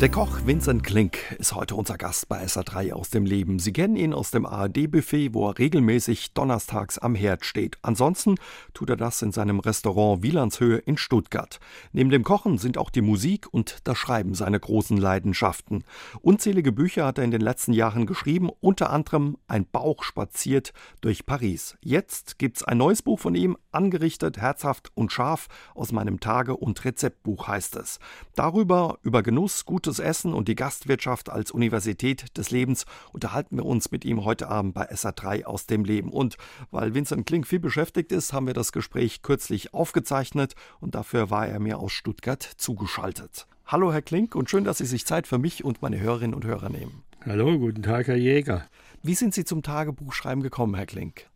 [0.00, 3.60] Der Koch Vincent Klink ist heute unser Gast bei SA3 aus dem Leben.
[3.60, 7.78] Sie kennen ihn aus dem ARD-Buffet, wo er regelmäßig donnerstags am Herd steht.
[7.80, 8.34] Ansonsten
[8.74, 11.60] tut er das in seinem Restaurant Wielandshöhe in Stuttgart.
[11.92, 15.84] Neben dem Kochen sind auch die Musik und das Schreiben seine großen Leidenschaften.
[16.20, 20.72] Unzählige Bücher hat er in den letzten Jahren geschrieben, unter anderem Ein Bauch spaziert
[21.02, 21.78] durch Paris.
[21.80, 26.84] Jetzt gibt's ein neues Buch von ihm, angerichtet, herzhaft und scharf, aus meinem Tage- und
[26.84, 28.00] Rezeptbuch heißt es.
[28.34, 33.66] Darüber, über Genuss, gute gutes Essen und die Gastwirtschaft als Universität des Lebens unterhalten wir
[33.66, 36.10] uns mit ihm heute Abend bei SA3 aus dem Leben.
[36.10, 36.38] Und
[36.70, 41.46] weil Vincent Klink viel beschäftigt ist, haben wir das Gespräch kürzlich aufgezeichnet und dafür war
[41.46, 43.46] er mir aus Stuttgart zugeschaltet.
[43.66, 46.46] Hallo Herr Klink und schön, dass Sie sich Zeit für mich und meine Hörerinnen und
[46.46, 47.02] Hörer nehmen.
[47.26, 48.64] Hallo, guten Tag, Herr Jäger.
[49.02, 51.26] Wie sind Sie zum Tagebuchschreiben gekommen, Herr Klink?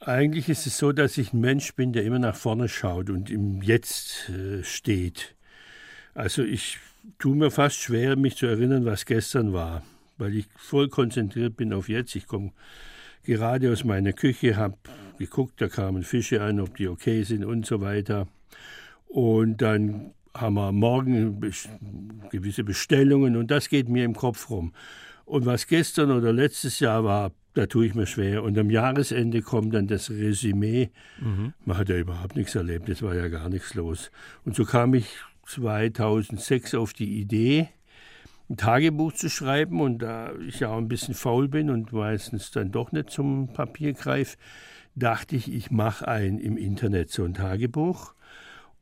[0.00, 3.30] Eigentlich ist es so, dass ich ein Mensch bin, der immer nach vorne schaut und
[3.30, 5.36] im Jetzt äh, steht.
[6.14, 6.80] Also ich
[7.18, 9.82] tue mir fast schwer, mich zu erinnern, was gestern war,
[10.18, 12.14] weil ich voll konzentriert bin auf jetzt.
[12.16, 12.52] Ich komme
[13.24, 14.76] gerade aus meiner Küche, habe
[15.18, 18.28] geguckt, da kamen Fische an, ob die okay sind und so weiter.
[19.08, 21.40] Und dann haben wir morgen
[22.30, 24.72] gewisse Bestellungen und das geht mir im Kopf rum.
[25.24, 28.42] Und was gestern oder letztes Jahr war, da tue ich mir schwer.
[28.44, 30.90] Und am Jahresende kommt dann das Resümee.
[31.20, 31.52] Mhm.
[31.64, 34.10] Man hat ja überhaupt nichts erlebt, es war ja gar nichts los.
[34.44, 35.06] Und so kam ich
[35.48, 37.68] 2006 auf die Idee,
[38.50, 39.80] ein Tagebuch zu schreiben.
[39.80, 43.52] Und da ich ja auch ein bisschen faul bin und meistens dann doch nicht zum
[43.52, 44.36] Papier greife,
[44.94, 48.14] dachte ich, ich mache ein im Internet so ein Tagebuch.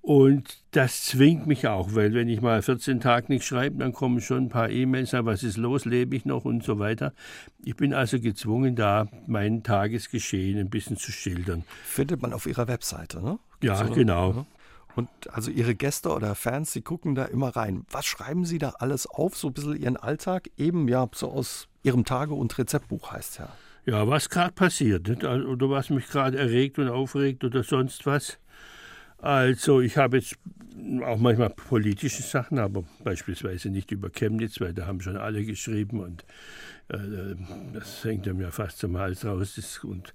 [0.01, 4.21] Und das zwingt mich auch, weil wenn ich mal 14 Tage nicht schreibe, dann kommen
[4.21, 7.13] schon ein paar E-Mails, was ist los, lebe ich noch und so weiter.
[7.65, 11.65] Ich bin also gezwungen, da mein Tagesgeschehen ein bisschen zu schildern.
[11.83, 13.41] Findet man auf Ihrer Webseite, ne?
[13.59, 14.47] Gibt's ja, genau.
[14.97, 17.85] Und also Ihre Gäste oder Fans, die gucken da immer rein.
[17.91, 19.37] Was schreiben Sie da alles auf?
[19.37, 20.51] So ein bisschen Ihren Alltag?
[20.57, 23.49] Eben ja, so aus Ihrem Tage- und Rezeptbuch heißt ja.
[23.85, 25.25] Ja, was gerade passiert nicht?
[25.25, 28.39] Also, oder was mich gerade erregt und aufregt oder sonst was.
[29.19, 30.37] Also ich habe jetzt
[31.05, 36.01] auch manchmal politische Sachen, aber beispielsweise nicht über Chemnitz, weil da haben schon alle geschrieben
[36.01, 36.25] und
[36.89, 39.55] das hängt einem ja fast zum Hals raus.
[39.57, 40.15] Das, und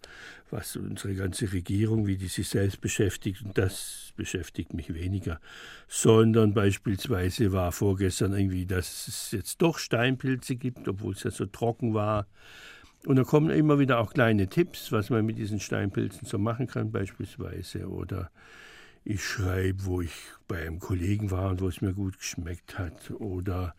[0.50, 5.40] was unsere ganze Regierung, wie die sich selbst beschäftigt, und das beschäftigt mich weniger.
[5.88, 11.46] Sondern beispielsweise war vorgestern irgendwie, dass es jetzt doch Steinpilze gibt, obwohl es ja so
[11.46, 12.28] trocken war.
[13.06, 16.68] Und da kommen immer wieder auch kleine Tipps, was man mit diesen Steinpilzen so machen
[16.68, 17.90] kann, beispielsweise.
[17.90, 18.32] Oder
[19.04, 20.14] ich schreibe, wo ich
[20.48, 23.76] bei einem Kollegen war und wo es mir gut geschmeckt hat oder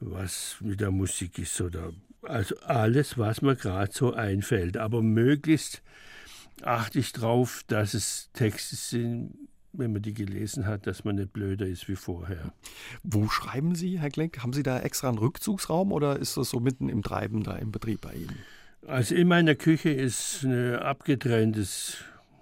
[0.00, 4.76] was mit der Musik ist oder also alles, was mir gerade so einfällt.
[4.76, 5.82] Aber möglichst
[6.62, 9.34] achte ich darauf, dass es Texte sind,
[9.72, 12.52] wenn man die gelesen hat, dass man nicht blöder ist wie vorher.
[13.02, 14.42] Wo schreiben Sie, Herr Klenk?
[14.42, 17.72] Haben Sie da extra einen Rückzugsraum oder ist das so mitten im Treiben da im
[17.72, 18.38] Betrieb bei Ihnen?
[18.86, 21.98] Also in meiner Küche ist ein abgetrenntes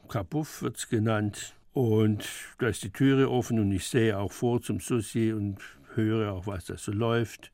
[0.09, 1.55] Kapuff, wird es genannt.
[1.73, 5.59] Und da ist die Türe offen und ich sehe auch vor zum Sushi und
[5.95, 7.53] höre auch, was da so läuft.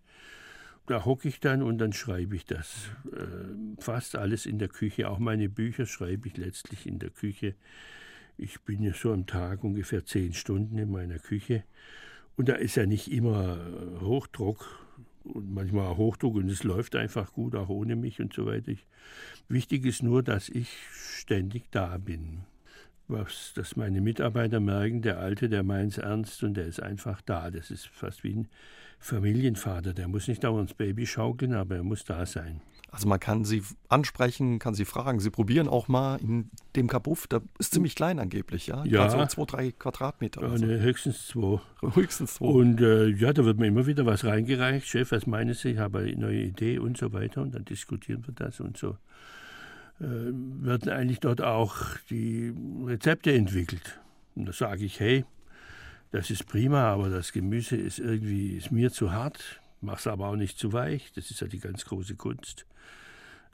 [0.87, 2.91] Da hocke ich dann und dann schreibe ich das.
[3.13, 5.11] Äh, fast alles in der Küche.
[5.11, 7.55] Auch meine Bücher schreibe ich letztlich in der Küche.
[8.39, 11.65] Ich bin ja so am Tag ungefähr zehn Stunden in meiner Küche.
[12.37, 13.59] Und da ist ja nicht immer
[14.01, 14.87] Hochdruck
[15.25, 18.73] und manchmal auch Hochdruck und es läuft einfach gut, auch ohne mich und so weiter.
[19.49, 22.45] Wichtig ist nur, dass ich ständig da bin
[23.09, 27.21] was, dass meine Mitarbeiter merken, der Alte, der meint es ernst und der ist einfach
[27.23, 27.51] da.
[27.51, 28.49] Das ist fast wie ein
[29.07, 29.95] Familienvater.
[29.95, 32.61] Der muss nicht dauernd ins Baby schaukeln, aber er muss da sein.
[32.91, 35.21] Also man kann sie ansprechen, kann sie fragen.
[35.21, 38.85] Sie probieren auch mal in dem Kabuff, da ist ziemlich klein angeblich, ja?
[38.85, 39.03] Ja.
[39.03, 40.43] Also zwei, drei Quadratmeter.
[40.43, 41.61] Ja, ne, höchstens zwei.
[41.95, 42.47] Höchstens zwei.
[42.47, 44.87] Und äh, ja, da wird mir immer wieder was reingereicht.
[44.87, 45.73] Chef, was meinen Sie?
[45.73, 47.43] Ich habe eine neue Idee und so weiter.
[47.43, 48.97] Und dann diskutieren wir das und so.
[50.01, 51.77] Äh, werden eigentlich dort auch
[52.09, 54.01] die Rezepte entwickelt.
[54.35, 55.25] Und da sage ich, hey,
[56.17, 60.37] das ist prima, aber das Gemüse ist irgendwie ist mir zu hart, mach's aber auch
[60.37, 61.13] nicht zu weich.
[61.15, 62.65] Das ist ja die ganz große Kunst.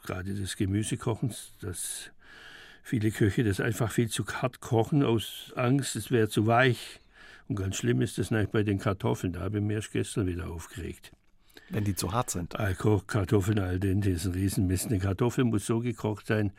[0.05, 2.13] Gerade des Gemüsekochens, dass
[2.85, 7.01] viele Köche das einfach viel zu hart kochen aus Angst, es wäre zu weich.
[7.49, 9.33] Und ganz schlimm ist das nicht bei den Kartoffeln.
[9.33, 11.11] Da habe ich mich erst gestern wieder aufgeregt.
[11.69, 12.55] Wenn die zu hart sind.
[13.09, 14.87] Kartoffeln al dente ist ein Riesenmist.
[14.87, 16.53] Eine Kartoffel muss so gekocht sein,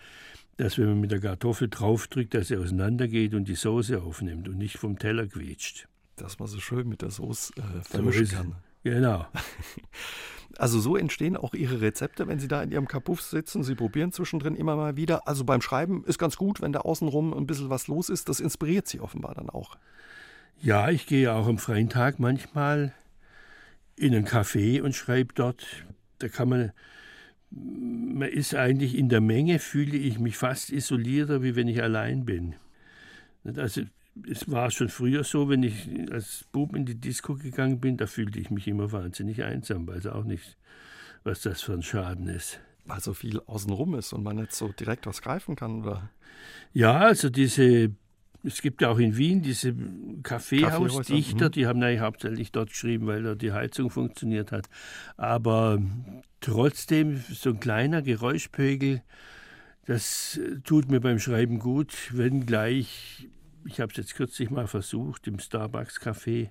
[0.58, 4.58] dass wenn man mit der Kartoffel draufdrückt, dass sie auseinandergeht und die Soße aufnimmt und
[4.58, 5.88] nicht vom Teller quetscht.
[6.16, 8.56] Dass man so schön mit der Soße äh, vermischen kann.
[8.84, 9.26] Genau.
[10.58, 13.64] Also so entstehen auch Ihre Rezepte, wenn Sie da in Ihrem Kapuff sitzen.
[13.64, 15.28] Sie probieren zwischendrin immer mal wieder.
[15.28, 18.30] Also beim Schreiben ist ganz gut, wenn da außenrum ein bisschen was los ist.
[18.30, 19.78] Das inspiriert Sie offenbar dann auch.
[20.62, 22.94] Ja, ich gehe auch am freien Tag manchmal
[23.96, 25.66] in ein Café und schreibe dort.
[26.20, 26.72] Da kann man,
[27.50, 32.26] man ist eigentlich in der Menge, fühle ich mich fast isolierter, wie wenn ich allein
[32.26, 32.56] bin.
[33.44, 33.82] Also
[34.30, 38.06] es war schon früher so, wenn ich als Bub in die Disco gegangen bin, da
[38.06, 40.58] fühlte ich mich immer wahnsinnig einsam, weiß auch nicht,
[41.24, 42.60] was das für ein Schaden ist.
[42.86, 46.10] Weil so viel außenrum ist und man nicht so direkt was greifen kann, oder?
[46.74, 47.92] Ja, also diese,
[48.44, 49.74] es gibt ja auch in Wien diese
[50.22, 51.52] Kaffeehausdichter, mhm.
[51.52, 54.70] die haben eigentlich hauptsächlich dort geschrieben, weil da die Heizung funktioniert hat.
[55.16, 55.82] Aber
[56.42, 59.02] trotzdem, so ein kleiner Geräuschpegel,
[59.86, 63.28] das tut mir beim Schreiben gut, wenngleich
[63.66, 66.50] ich habe es jetzt kürzlich mal versucht im Starbucks Café.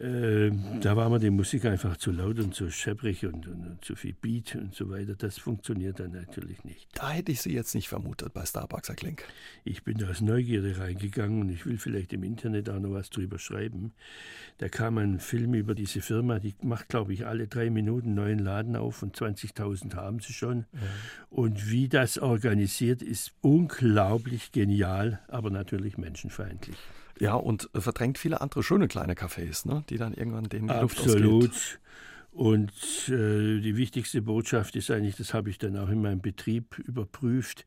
[0.00, 0.50] Äh,
[0.80, 3.94] da war mir die Musik einfach zu laut und zu schepprig und, und, und, zu
[3.94, 5.14] viel Beat und so weiter.
[5.14, 6.88] Das funktioniert dann natürlich nicht.
[6.94, 9.24] Da hätte ich Sie jetzt nicht vermutet bei Starbucks, Herr Klink.
[9.62, 13.08] Ich bin da aus Neugierde reingegangen und ich will vielleicht im Internet auch noch was
[13.08, 13.92] drüber schreiben.
[14.58, 18.14] Da kam ein Film über diese Firma, die macht, glaube ich, alle drei Minuten einen
[18.16, 20.66] neuen Laden auf und 20.000 haben sie schon.
[20.72, 20.80] Ja.
[21.30, 26.78] Und wie das organisiert, ist unglaublich genial, aber natürlich menschenfeindlich.
[27.20, 29.84] Ja, und verdrängt viele andere schöne kleine Cafés, ne?
[29.88, 31.50] die dann irgendwann den die Absolut.
[31.50, 31.80] Ausgeht.
[32.32, 32.72] Und
[33.08, 37.64] äh, die wichtigste Botschaft ist eigentlich, das habe ich dann auch in meinem Betrieb überprüft,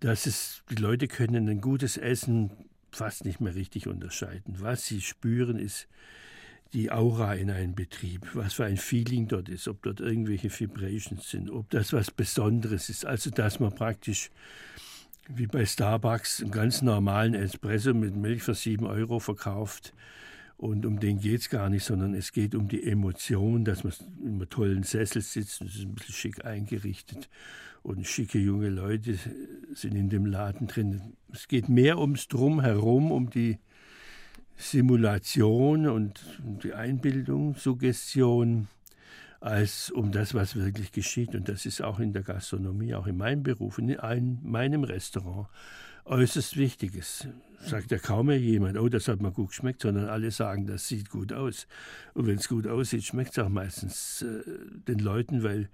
[0.00, 2.50] dass es, die Leute können ein gutes Essen
[2.90, 4.56] fast nicht mehr richtig unterscheiden.
[4.58, 5.88] Was sie spüren, ist
[6.72, 11.30] die Aura in einem Betrieb, was für ein Feeling dort ist, ob dort irgendwelche Vibrations
[11.30, 13.06] sind, ob das was Besonderes ist.
[13.06, 14.30] Also, dass man praktisch
[15.28, 19.92] wie bei Starbucks einen ganz normalen Espresso mit Milch für 7 Euro verkauft.
[20.56, 23.92] Und um den geht es gar nicht, sondern es geht um die Emotion, dass man
[24.22, 27.28] in einem tollen Sessel sitzt und es ist ein bisschen schick eingerichtet.
[27.82, 29.18] Und schicke junge Leute
[29.74, 31.12] sind in dem Laden drin.
[31.32, 33.58] Es geht mehr ums Drumherum, um die
[34.56, 36.20] Simulation und
[36.62, 38.68] die Einbildung, Suggestion
[39.40, 41.34] als um das, was wirklich geschieht.
[41.34, 43.96] Und das ist auch in der Gastronomie, auch in meinem Beruf, in
[44.42, 45.48] meinem Restaurant
[46.06, 47.28] äußerst Wichtiges.
[47.60, 50.86] Sagt ja kaum mehr jemand, oh, das hat mir gut geschmeckt, sondern alle sagen, das
[50.86, 51.66] sieht gut aus.
[52.14, 54.42] Und wenn es gut aussieht, schmeckt es auch meistens äh,
[54.86, 55.68] den Leuten, weil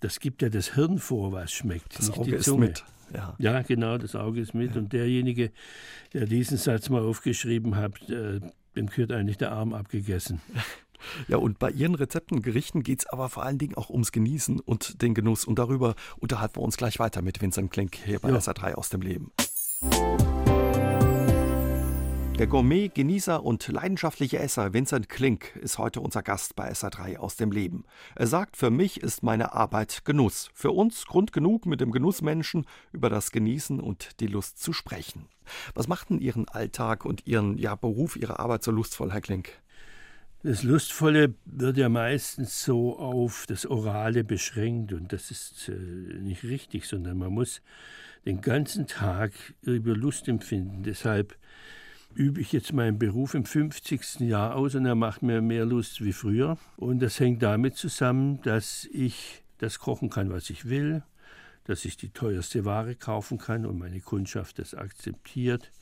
[0.00, 1.98] das gibt ja das Hirn vor, was schmeckt.
[1.98, 2.84] Das Auge ist mit.
[3.14, 3.36] Ja.
[3.38, 3.62] ja.
[3.62, 4.74] genau, das Auge ist mit.
[4.74, 4.80] Ja.
[4.80, 5.52] Und derjenige,
[6.12, 8.40] der diesen Satz mal aufgeschrieben hat, äh,
[8.74, 10.40] dem gehört eigentlich der Arm abgegessen.
[11.28, 14.60] Ja, und bei Ihren Rezepten, Gerichten geht es aber vor allen Dingen auch ums Genießen
[14.60, 15.44] und den Genuss.
[15.44, 18.36] Und darüber unterhalten wir uns gleich weiter mit Vincent Klink hier bei ja.
[18.36, 19.32] SA3 aus dem Leben.
[22.38, 27.34] Der Gourmet, Genießer und leidenschaftliche Esser Vincent Klink ist heute unser Gast bei SA3 aus
[27.34, 27.82] dem Leben.
[28.14, 30.48] Er sagt, für mich ist meine Arbeit Genuss.
[30.54, 35.26] Für uns Grund genug, mit dem Genussmenschen über das Genießen und die Lust zu sprechen.
[35.74, 39.60] Was macht denn Ihren Alltag und Ihren ja, Beruf, Ihre Arbeit so lustvoll, Herr Klink?
[40.44, 46.44] Das Lustvolle wird ja meistens so auf das Orale beschränkt und das ist äh, nicht
[46.44, 47.60] richtig, sondern man muss
[48.24, 49.32] den ganzen Tag
[49.62, 50.84] über Lust empfinden.
[50.84, 51.36] Deshalb
[52.14, 54.20] übe ich jetzt meinen Beruf im 50.
[54.20, 56.56] Jahr aus und er macht mir mehr Lust wie früher.
[56.76, 61.02] Und das hängt damit zusammen, dass ich das kochen kann, was ich will,
[61.64, 65.72] dass ich die teuerste Ware kaufen kann und meine Kundschaft das akzeptiert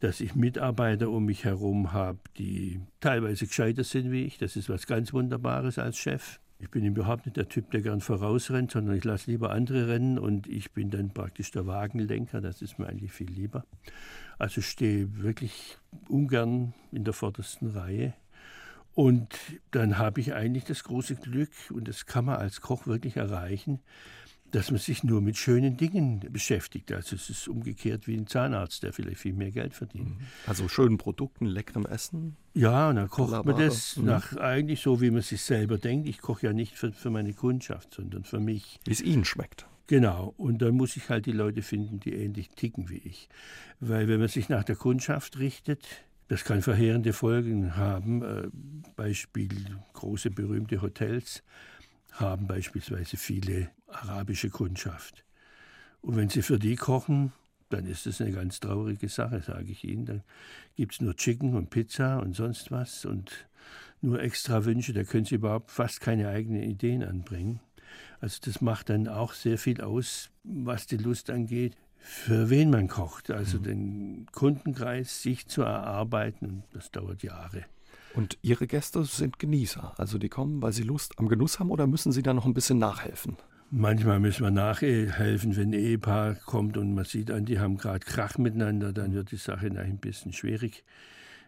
[0.00, 4.38] dass ich Mitarbeiter um mich herum habe, die teilweise gescheiter sind wie ich.
[4.38, 6.40] Das ist was ganz Wunderbares als Chef.
[6.58, 10.18] Ich bin überhaupt nicht der Typ, der gern vorausrennt, sondern ich lasse lieber andere rennen
[10.18, 12.40] und ich bin dann praktisch der Wagenlenker.
[12.40, 13.64] Das ist mir eigentlich viel lieber.
[14.38, 18.14] Also stehe wirklich ungern in der vordersten Reihe.
[18.94, 19.38] Und
[19.70, 23.80] dann habe ich eigentlich das große Glück, und das kann man als Koch wirklich erreichen,
[24.50, 26.92] dass man sich nur mit schönen Dingen beschäftigt.
[26.92, 30.18] Also es ist umgekehrt wie ein Zahnarzt, der vielleicht viel mehr Geld verdient.
[30.18, 30.26] Mhm.
[30.46, 32.36] Also schönen Produkten, leckerem Essen?
[32.54, 34.06] Ja, und dann kocht man das mhm.
[34.06, 36.08] nach eigentlich so, wie man sich selber denkt.
[36.08, 38.78] Ich koche ja nicht für, für meine Kundschaft, sondern für mich.
[38.84, 39.66] Wie es Ihnen schmeckt.
[39.86, 43.28] Genau, und dann muss ich halt die Leute finden, die ähnlich ticken wie ich.
[43.80, 45.84] Weil wenn man sich nach der Kundschaft richtet,
[46.28, 48.22] das kann verheerende Folgen haben.
[48.22, 48.48] Äh,
[48.94, 49.48] Beispiel
[49.94, 51.42] große berühmte Hotels
[52.12, 55.24] haben beispielsweise viele arabische Kundschaft.
[56.02, 57.32] Und wenn Sie für die kochen,
[57.68, 60.06] dann ist das eine ganz traurige Sache, sage ich Ihnen.
[60.06, 60.22] Dann
[60.76, 63.48] gibt es nur Chicken und Pizza und sonst was und
[64.00, 64.92] nur extra Wünsche.
[64.92, 67.60] Da können Sie überhaupt fast keine eigenen Ideen anbringen.
[68.20, 72.88] Also das macht dann auch sehr viel aus, was die Lust angeht, für wen man
[72.88, 73.30] kocht.
[73.30, 73.62] Also mhm.
[73.62, 77.64] den Kundenkreis sich zu erarbeiten, das dauert Jahre.
[78.14, 81.86] Und Ihre Gäste sind Genießer, also die kommen, weil sie Lust am Genuss haben oder
[81.86, 83.36] müssen Sie da noch ein bisschen nachhelfen?
[83.70, 88.00] Manchmal müssen wir nachhelfen, wenn ein Ehepaar kommt und man sieht an, die haben gerade
[88.00, 90.82] Krach miteinander, dann wird die Sache ein bisschen schwierig.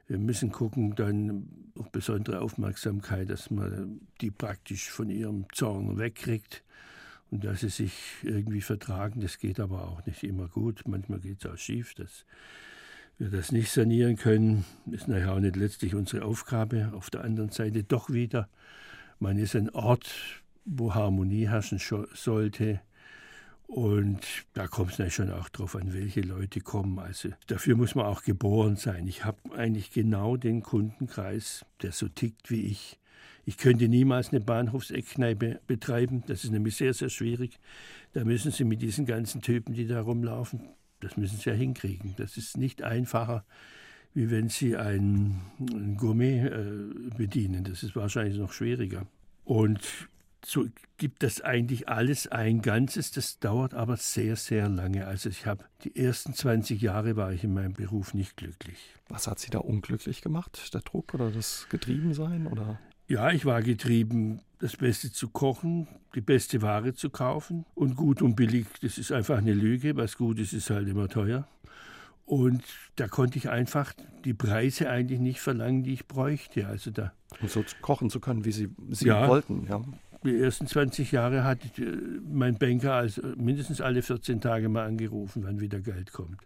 [0.07, 6.62] Wir müssen gucken, dann auch besondere Aufmerksamkeit, dass man die praktisch von ihrem Zorn wegkriegt
[7.33, 9.21] und dass sie sich irgendwie vertragen.
[9.21, 10.83] Das geht aber auch nicht immer gut.
[10.87, 12.25] Manchmal geht es auch schief, dass
[13.19, 14.64] wir das nicht sanieren können.
[14.90, 16.92] Ist nachher auch nicht letztlich unsere Aufgabe.
[16.95, 18.49] Auf der anderen Seite doch wieder,
[19.19, 20.11] man ist ein Ort,
[20.64, 22.81] wo Harmonie herrschen sollte.
[23.66, 24.21] Und
[24.52, 26.99] da kommt es schon auch darauf an, welche Leute kommen.
[26.99, 29.07] Also dafür muss man auch geboren sein.
[29.07, 32.99] Ich habe eigentlich genau den Kundenkreis, der so tickt wie ich.
[33.45, 36.23] Ich könnte niemals eine Bahnhofseckkneipe betreiben.
[36.26, 37.59] Das ist nämlich sehr, sehr schwierig.
[38.12, 40.69] Da müssen Sie mit diesen ganzen Typen, die da rumlaufen,
[41.02, 42.14] das müssen Sie ja hinkriegen.
[42.16, 43.44] Das ist nicht einfacher,
[44.14, 47.64] wie wenn Sie einen Gourmet äh, bedienen.
[47.64, 49.06] Das ist wahrscheinlich noch schwieriger.
[49.44, 50.09] Und
[50.44, 50.66] so
[50.97, 53.11] gibt das eigentlich alles ein Ganzes.
[53.11, 55.06] Das dauert aber sehr, sehr lange.
[55.06, 58.78] Also ich habe die ersten 20 Jahre war ich in meinem Beruf nicht glücklich.
[59.09, 60.73] Was hat Sie da unglücklich gemacht?
[60.75, 62.78] Der Druck oder das Getriebensein oder?
[63.12, 67.66] Ja, ich war getrieben, das Beste zu kochen, die beste Ware zu kaufen.
[67.75, 69.97] Und gut und billig, das ist einfach eine Lüge.
[69.97, 71.47] Was gut ist, ist halt immer teuer.
[72.25, 72.62] Und
[72.97, 73.92] da konnte ich einfach
[74.25, 76.66] die Preise eigentlich nicht verlangen, die ich bräuchte.
[76.66, 77.12] Also da.
[77.42, 79.85] Um so kochen zu können, wie Sie, Sie ja, wollten, ja
[80.25, 81.83] die ersten 20 Jahre hat äh,
[82.26, 86.40] mein Banker also mindestens alle 14 Tage mal angerufen, wann wieder Geld kommt.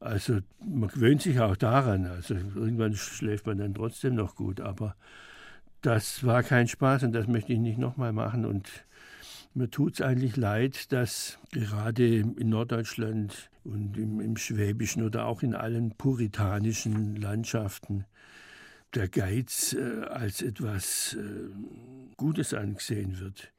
[0.00, 2.06] Also man gewöhnt sich auch daran.
[2.06, 4.60] Also irgendwann schläft man dann trotzdem noch gut.
[4.60, 4.96] Aber
[5.82, 8.44] das war kein Spaß und das möchte ich nicht nochmal machen.
[8.44, 8.68] Und
[9.54, 15.42] mir tut es eigentlich leid, dass gerade in Norddeutschland und im, im Schwäbischen oder auch
[15.42, 18.04] in allen puritanischen Landschaften
[18.94, 21.50] der Geiz äh, als etwas äh,
[22.16, 23.52] Gutes angesehen wird.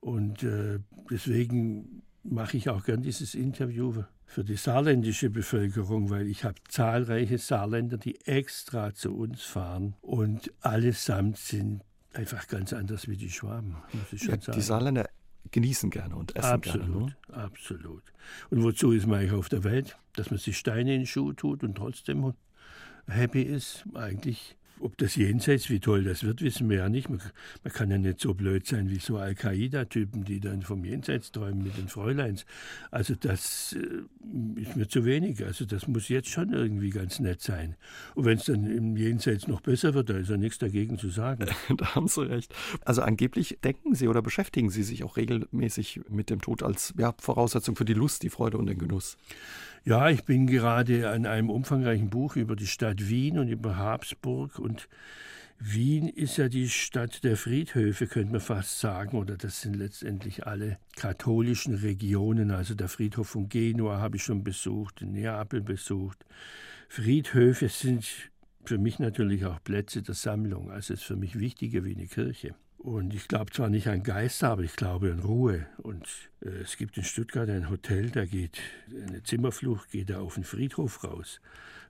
[0.00, 0.78] Und äh,
[1.10, 7.38] deswegen mache ich auch gern dieses Interview für die saarländische Bevölkerung, weil ich habe zahlreiche
[7.38, 13.76] Saarländer, die extra zu uns fahren und allesamt sind einfach ganz anders wie die Schwaben.
[14.12, 15.08] Ja, die Saarländer
[15.50, 17.06] genießen gerne und essen absolut, gerne.
[17.06, 17.16] Ne?
[17.32, 18.02] Absolut.
[18.50, 19.96] Und wozu ist man eigentlich auf der Welt?
[20.14, 22.34] Dass man sich Steine in den Schuh tut und trotzdem
[23.06, 23.84] happy ist?
[23.94, 27.08] Eigentlich ob das jenseits, wie toll das wird, wissen wir ja nicht.
[27.08, 27.20] Man,
[27.64, 31.62] man kann ja nicht so blöd sein wie so Al-Qaida-Typen, die dann vom Jenseits träumen
[31.62, 32.44] mit den Fräuleins.
[32.90, 35.44] Also das äh, ist mir zu wenig.
[35.44, 37.76] Also das muss jetzt schon irgendwie ganz nett sein.
[38.14, 41.08] Und wenn es dann im Jenseits noch besser wird, da ist ja nichts dagegen zu
[41.08, 41.46] sagen.
[41.76, 42.54] da haben Sie recht.
[42.84, 47.14] Also angeblich denken Sie oder beschäftigen Sie sich auch regelmäßig mit dem Tod als ja,
[47.18, 49.16] Voraussetzung für die Lust, die Freude und den Genuss.
[49.88, 54.58] Ja, ich bin gerade an einem umfangreichen Buch über die Stadt Wien und über Habsburg.
[54.58, 54.88] Und
[55.60, 59.16] Wien ist ja die Stadt der Friedhöfe, könnte man fast sagen.
[59.16, 62.50] Oder das sind letztendlich alle katholischen Regionen.
[62.50, 66.26] Also der Friedhof von Genua habe ich schon besucht, in Neapel besucht.
[66.88, 68.08] Friedhöfe sind
[68.64, 70.68] für mich natürlich auch Plätze der Sammlung.
[70.68, 72.56] Also es ist für mich wichtiger wie eine Kirche.
[72.78, 75.66] Und ich glaube zwar nicht an Geister, aber ich glaube an Ruhe.
[75.78, 76.06] Und
[76.40, 78.58] äh, es gibt in Stuttgart ein Hotel, da geht
[79.08, 81.40] eine Zimmerflucht, geht da auf den Friedhof raus.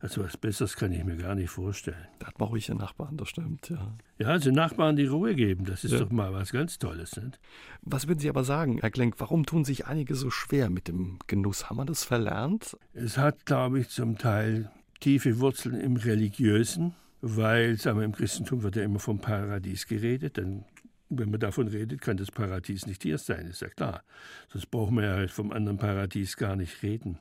[0.01, 2.07] Also was Besseres kann ich mir gar nicht vorstellen.
[2.19, 3.95] Da hat man ruhige Nachbarn, das stimmt, ja.
[4.19, 5.99] Ja, also Nachbarn, die Ruhe geben, das ist ja.
[5.99, 7.17] doch mal was ganz Tolles.
[7.17, 7.41] Nicht?
[7.83, 11.19] Was würden Sie aber sagen, Herr Klenk, warum tun sich einige so schwer mit dem
[11.27, 11.71] Genuss?
[11.71, 12.77] Haben wir das verlernt?
[12.93, 18.63] Es hat, glaube ich, zum Teil tiefe Wurzeln im Religiösen, weil, sagen wir, im Christentum
[18.63, 20.65] wird ja immer vom Paradies geredet, dann
[21.09, 24.03] wenn man davon redet, kann das Paradies nicht hier sein, ist ja klar.
[24.49, 27.19] Sonst brauchen wir ja vom anderen Paradies gar nicht reden.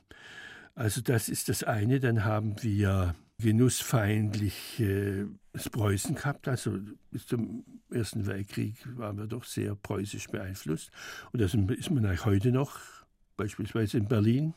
[0.74, 2.00] Also das ist das eine.
[2.00, 6.48] Dann haben wir genussfeindlich äh, das Preußen gehabt.
[6.48, 6.78] Also
[7.10, 10.90] bis zum Ersten Weltkrieg waren wir doch sehr preußisch beeinflusst.
[11.32, 12.78] Und das ist man auch heute noch,
[13.36, 14.54] beispielsweise in Berlin.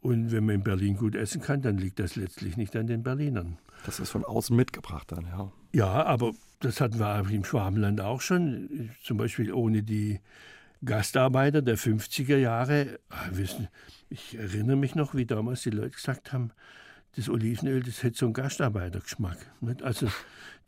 [0.00, 3.02] Und wenn man in Berlin gut essen kann, dann liegt das letztlich nicht an den
[3.02, 3.58] Berlinern.
[3.84, 5.52] Das ist von außen mitgebracht dann, ja.
[5.72, 8.90] Ja, aber das hatten wir im Schwabenland auch schon.
[9.02, 10.20] Zum Beispiel ohne die
[10.84, 12.98] Gastarbeiter der 50er Jahre.
[13.10, 13.30] Ah,
[14.10, 16.50] ich erinnere mich noch, wie damals die Leute gesagt haben,
[17.16, 19.38] das Olivenöl, das hätte so einen Gastarbeitergeschmack.
[19.82, 20.08] Also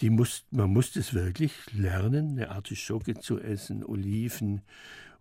[0.01, 4.63] die muss, man muss das wirklich lernen, eine Artischocke zu essen, Oliven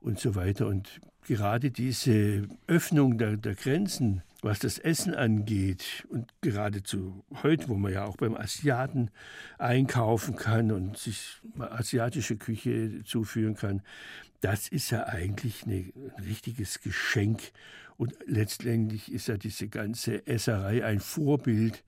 [0.02, 0.68] und so weiter.
[0.68, 7.75] Und gerade diese Öffnung der, der Grenzen was das Essen angeht und geradezu heute, wo
[7.75, 9.12] man ja auch beim Asiaten
[9.58, 13.81] einkaufen kann und sich asiatische Küche zuführen kann,
[14.41, 17.51] das ist ja eigentlich eine, ein richtiges Geschenk.
[17.98, 21.84] Und letztendlich ist ja diese ganze Esserei ein Vorbild,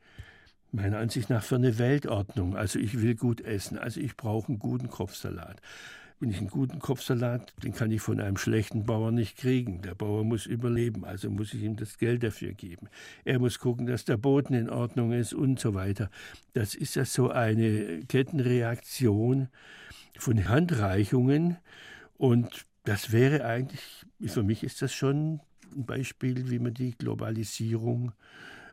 [0.73, 2.55] meiner Ansicht nach für eine Weltordnung.
[2.55, 5.61] Also ich will gut essen, also ich brauche einen guten Kopfsalat.
[6.21, 9.81] Wenn ich einen guten Kopfsalat, den kann ich von einem schlechten Bauern nicht kriegen.
[9.81, 12.89] Der Bauer muss überleben, also muss ich ihm das Geld dafür geben.
[13.25, 16.11] Er muss gucken, dass der Boden in Ordnung ist und so weiter.
[16.53, 19.47] Das ist ja so eine Kettenreaktion
[20.15, 21.57] von Handreichungen
[22.19, 25.39] und das wäre eigentlich, für mich ist das schon
[25.75, 28.11] ein Beispiel, wie man die Globalisierung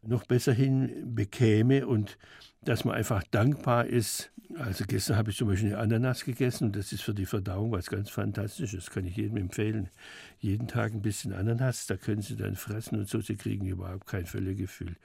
[0.03, 2.19] noch besser hinbekäme und
[2.63, 4.31] dass man einfach dankbar ist.
[4.57, 7.71] Also gestern habe ich zum Beispiel eine Ananas gegessen und das ist für die Verdauung
[7.71, 8.87] was ganz Fantastisches.
[8.87, 9.91] Das kann ich jedem empfehlen.
[10.39, 14.07] Jeden Tag ein bisschen Ananas, da können Sie dann fressen und so, Sie kriegen überhaupt
[14.07, 14.97] kein Völlegefühl,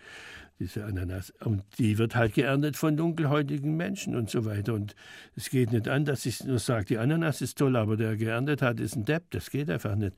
[0.64, 1.34] diese Ananas.
[1.44, 4.74] Und die wird halt geerntet von dunkelhäutigen Menschen und so weiter.
[4.74, 4.96] Und
[5.36, 8.62] es geht nicht an, dass ich nur sage, die Ananas ist toll, aber der geerntet
[8.62, 9.30] hat, ist ein Depp.
[9.32, 10.16] Das geht einfach nicht.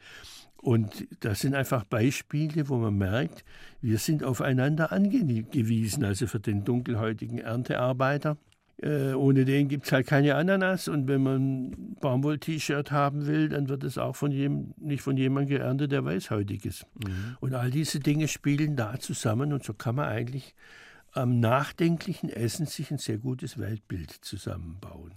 [0.57, 3.43] Und das sind einfach Beispiele, wo man merkt,
[3.81, 6.03] wir sind aufeinander angewiesen.
[6.03, 8.37] Also für den dunkelhäutigen Erntearbeiter.
[8.81, 10.87] Äh, ohne den gibt es halt keine Ananas.
[10.87, 15.17] Und wenn man ein Baumwoll-T-Shirt haben will, dann wird es auch von jedem, nicht von
[15.17, 16.85] jemandem geerntet, der weißhäutig ist.
[17.05, 17.37] Mhm.
[17.39, 19.53] Und all diese Dinge spielen da zusammen.
[19.53, 20.55] Und so kann man eigentlich
[21.13, 25.13] am nachdenklichen Essen sich ein sehr gutes Weltbild zusammenbauen.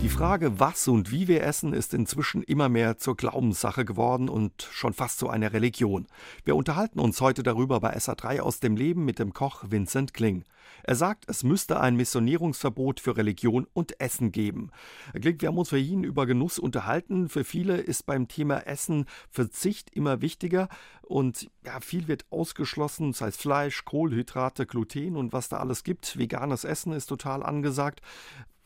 [0.00, 4.68] Die Frage, was und wie wir essen, ist inzwischen immer mehr zur Glaubenssache geworden und
[4.70, 6.06] schon fast zu einer Religion.
[6.44, 10.44] Wir unterhalten uns heute darüber bei SA3 aus dem Leben mit dem Koch Vincent Kling.
[10.84, 14.70] Er sagt, es müsste ein Missionierungsverbot für Religion und Essen geben.
[15.12, 17.28] Herr Kling, wir haben uns für ihn über Genuss unterhalten.
[17.28, 20.68] Für viele ist beim Thema Essen Verzicht immer wichtiger
[21.02, 26.18] und ja, viel wird ausgeschlossen, sei es Fleisch, Kohlenhydrate, Gluten und was da alles gibt.
[26.18, 28.00] Veganes Essen ist total angesagt.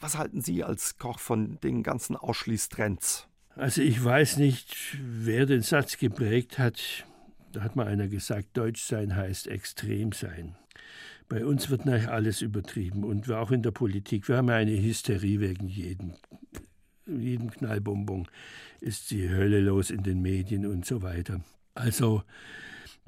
[0.02, 3.28] Was halten Sie als Koch von den ganzen Ausschließtrends?
[3.54, 7.06] Also ich weiß nicht, wer den Satz geprägt hat.
[7.52, 10.56] Da hat mal einer gesagt, Deutsch sein heißt extrem sein.
[11.28, 14.26] Bei uns wird nach alles übertrieben und auch in der Politik.
[14.28, 16.14] Wir haben eine Hysterie wegen jedem,
[17.06, 18.26] jedem Knallbonbon
[18.80, 21.42] ist die Hölle los in den Medien und so weiter.
[21.74, 22.24] Also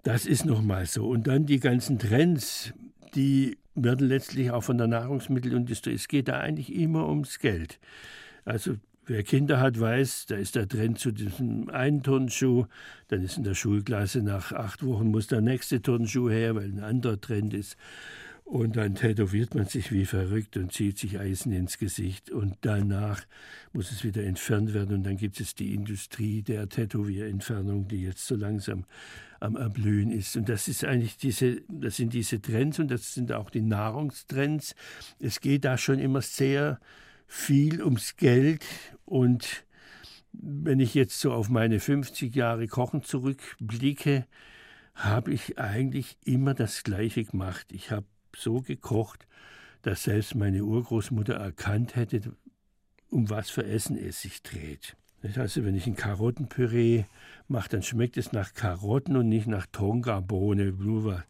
[0.05, 1.09] das ist nochmal so.
[1.09, 2.73] Und dann die ganzen Trends,
[3.15, 5.95] die werden letztlich auch von der Nahrungsmittelindustrie.
[5.95, 7.79] Es geht da eigentlich immer ums Geld.
[8.45, 12.67] Also wer Kinder hat, weiß, da ist der Trend zu diesem einen Turnschuh,
[13.09, 16.81] dann ist in der Schulklasse nach acht Wochen muss der nächste Turnschuh her, weil ein
[16.81, 17.77] anderer Trend ist.
[18.45, 22.31] Und dann tätowiert man sich wie verrückt und zieht sich Eisen ins Gesicht.
[22.31, 23.23] Und danach
[23.73, 24.97] muss es wieder entfernt werden.
[24.97, 28.85] Und dann gibt es die Industrie der Tätowierentfernung, die jetzt so langsam
[29.45, 30.37] am Erblühen ist.
[30.37, 34.75] Und das ist eigentlich diese, das sind diese Trends und das sind auch die Nahrungstrends.
[35.19, 36.81] Es geht da schon immer sehr
[37.27, 38.65] viel ums Geld
[39.05, 39.65] und
[40.33, 44.27] wenn ich jetzt so auf meine 50 Jahre Kochen zurückblicke,
[44.95, 47.67] habe ich eigentlich immer das Gleiche gemacht.
[47.71, 49.27] Ich habe so gekocht,
[49.83, 52.35] dass selbst meine Urgroßmutter erkannt hätte,
[53.11, 54.97] um was für Essen es sich dreht.
[55.39, 57.05] Also wenn ich ein Karottenpüree
[57.49, 61.23] mache, dann schmeckt es nach Karotten und nicht nach Tongabohne, nur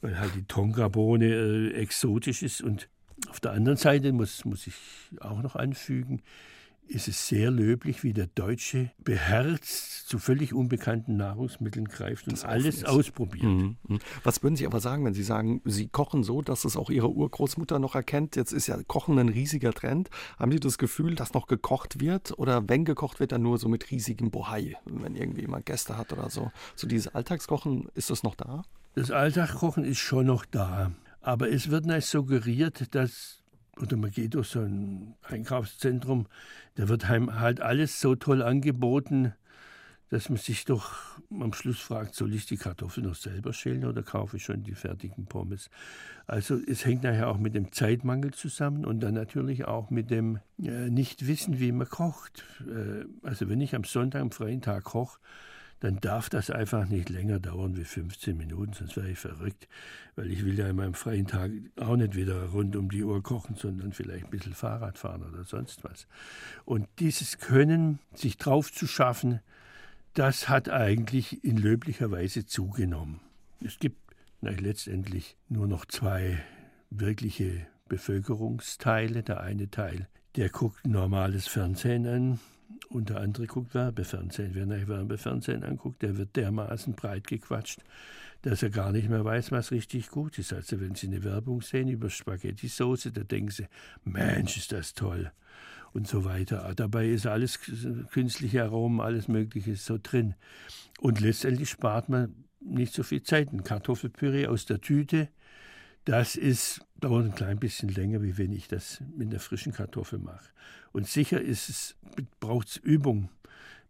[0.00, 2.60] weil halt die Tongabohne äh, exotisch ist.
[2.60, 2.88] Und
[3.30, 4.74] auf der anderen Seite muss, muss ich
[5.20, 6.22] auch noch anfügen,
[6.88, 12.44] ist es sehr löblich, wie der Deutsche beherzt zu völlig unbekannten Nahrungsmitteln greift und das
[12.44, 13.44] alles ausprobiert.
[13.44, 13.98] Mhm, mhm.
[14.24, 17.10] Was würden Sie aber sagen, wenn Sie sagen, Sie kochen so, dass es auch Ihre
[17.10, 18.36] Urgroßmutter noch erkennt?
[18.36, 20.08] Jetzt ist ja Kochen ein riesiger Trend.
[20.38, 22.38] Haben Sie das Gefühl, dass noch gekocht wird?
[22.38, 26.12] Oder wenn gekocht wird, dann nur so mit riesigem Bohai, wenn irgendwie jemand Gäste hat
[26.12, 26.50] oder so?
[26.74, 28.62] So dieses Alltagskochen, ist das noch da?
[28.94, 30.92] Das Alltagskochen ist schon noch da.
[31.20, 33.37] Aber es wird nicht suggeriert, dass
[33.80, 36.26] oder man geht durch so ein Einkaufszentrum,
[36.74, 39.32] da wird halt alles so toll angeboten,
[40.10, 40.92] dass man sich doch
[41.30, 44.74] am Schluss fragt, soll ich die Kartoffeln noch selber schälen oder kaufe ich schon die
[44.74, 45.68] fertigen Pommes?
[46.26, 50.38] Also es hängt nachher auch mit dem Zeitmangel zusammen und dann natürlich auch mit dem
[50.62, 52.44] äh, Nichtwissen, wie man kocht.
[52.66, 55.18] Äh, also wenn ich am Sonntag, am freien Tag koche,
[55.80, 59.68] dann darf das einfach nicht länger dauern wie 15 Minuten, sonst wäre ich verrückt,
[60.16, 63.22] weil ich will ja in meinem freien Tag auch nicht wieder rund um die Uhr
[63.22, 66.06] kochen, sondern vielleicht ein bisschen Fahrrad fahren oder sonst was.
[66.64, 69.40] Und dieses Können, sich drauf zu schaffen,
[70.14, 73.20] das hat eigentlich in löblicher Weise zugenommen.
[73.64, 73.98] Es gibt
[74.40, 76.42] na, letztendlich nur noch zwei
[76.90, 79.22] wirkliche Bevölkerungsteile.
[79.22, 82.40] Der eine Teil, der guckt normales Fernsehen an,
[82.88, 84.54] und der andere guckt Werbefernsehen.
[84.54, 87.80] Wer nach Werbefernsehen anguckt, der wird dermaßen breit gequatscht,
[88.42, 90.52] dass er gar nicht mehr weiß, was richtig gut ist.
[90.52, 93.66] Also wenn Sie eine Werbung sehen über Spaghetti-Soße, da denken Sie,
[94.04, 95.32] Mensch, ist das toll.
[95.92, 96.72] Und so weiter.
[96.76, 97.58] Dabei ist alles
[98.10, 100.34] künstliche Aromen, alles Mögliche so drin.
[101.00, 103.52] Und letztendlich spart man nicht so viel Zeit.
[103.52, 105.28] Ein Kartoffelpüree aus der Tüte,
[106.08, 110.18] das ist, dauert ein klein bisschen länger, wie wenn ich das mit einer frischen Kartoffel
[110.18, 110.46] mache.
[110.92, 111.96] Und sicher ist es,
[112.40, 113.28] braucht es Übung,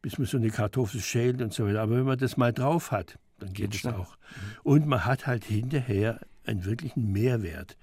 [0.02, 1.80] bis man so eine Kartoffel schält und so weiter.
[1.80, 4.16] Aber wenn man das mal drauf hat, dann geht, geht es auch.
[4.64, 7.76] Und man hat halt hinterher einen wirklichen Mehrwert.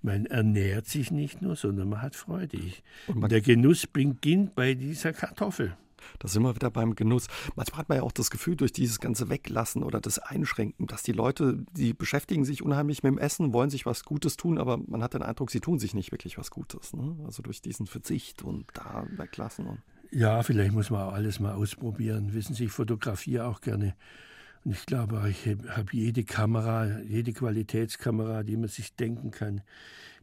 [0.00, 2.58] Man ernährt sich nicht nur, sondern man hat Freude.
[3.08, 5.76] Und der Genuss beginnt bei dieser Kartoffel.
[6.18, 7.26] Da sind wir wieder beim Genuss.
[7.54, 11.02] Manchmal hat man ja auch das Gefühl, durch dieses ganze Weglassen oder das Einschränken, dass
[11.02, 14.78] die Leute, die beschäftigen sich unheimlich mit dem Essen, wollen sich was Gutes tun, aber
[14.78, 16.92] man hat den Eindruck, sie tun sich nicht wirklich was Gutes.
[16.92, 17.16] Ne?
[17.24, 19.66] Also durch diesen Verzicht und da weglassen.
[19.66, 22.32] Und ja, vielleicht muss man auch alles mal ausprobieren.
[22.32, 23.94] Wissen Sie, ich fotografiere auch gerne.
[24.64, 29.62] Und ich glaube, ich habe jede Kamera, jede Qualitätskamera, die man sich denken kann,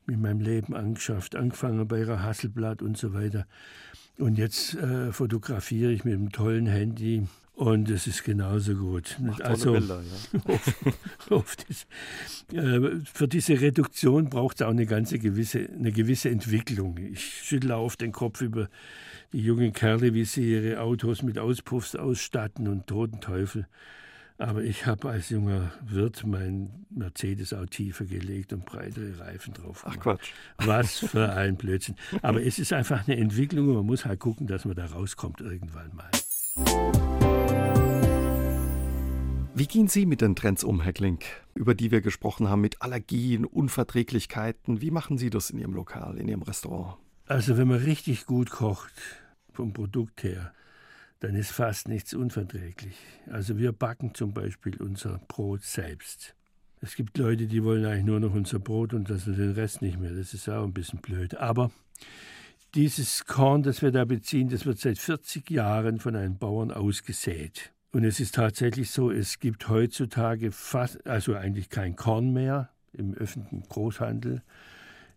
[0.05, 1.35] mit meinem Leben angeschafft.
[1.35, 3.45] Angefangen bei Ihrer Hasselblatt und so weiter.
[4.17, 9.17] Und jetzt äh, fotografiere ich mit einem tollen Handy und es ist genauso gut.
[9.19, 10.93] Macht also Bilder, ja.
[11.29, 11.87] oft ist,
[12.51, 16.97] äh, für diese Reduktion braucht es auch eine ganze gewisse, eine gewisse Entwicklung.
[16.97, 18.69] Ich schüttle auf den Kopf über
[19.33, 23.67] die jungen Kerle, wie sie ihre Autos mit Auspuffs ausstatten und toten Teufel.
[24.37, 29.83] Aber ich habe als junger Wirt mein Mercedes auch tiefer gelegt und breitere Reifen drauf
[29.83, 29.97] gemacht.
[29.99, 30.31] Ach Quatsch.
[30.57, 31.95] Was für ein Blödsinn.
[32.21, 35.39] Aber es ist einfach eine Entwicklung und man muss halt gucken, dass man da rauskommt
[35.41, 36.09] irgendwann mal.
[39.55, 42.81] Wie gehen Sie mit den Trends um, Herr Klink, über die wir gesprochen haben, mit
[42.81, 44.81] Allergien, Unverträglichkeiten?
[44.81, 46.97] Wie machen Sie das in Ihrem Lokal, in Ihrem Restaurant?
[47.27, 48.93] Also wenn man richtig gut kocht,
[49.51, 50.53] vom Produkt her,
[51.23, 52.97] dann ist fast nichts unverträglich.
[53.31, 56.35] Also wir backen zum Beispiel unser Brot selbst.
[56.81, 59.97] Es gibt Leute, die wollen eigentlich nur noch unser Brot und das den Rest nicht
[59.97, 60.11] mehr.
[60.11, 61.35] Das ist auch ein bisschen blöd.
[61.35, 61.71] Aber
[62.75, 67.71] dieses Korn, das wir da beziehen, das wird seit 40 Jahren von einem Bauern ausgesät.
[67.93, 73.13] Und es ist tatsächlich so, es gibt heutzutage fast, also eigentlich kein Korn mehr im
[73.13, 74.41] öffentlichen Großhandel,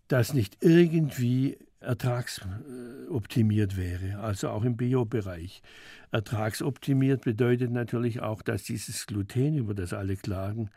[0.06, 5.62] das nicht irgendwie ertragsoptimiert wäre, also auch im Bio-Bereich.
[6.10, 10.70] Ertragsoptimiert bedeutet natürlich auch, dass dieses Gluten, über das alle klagen,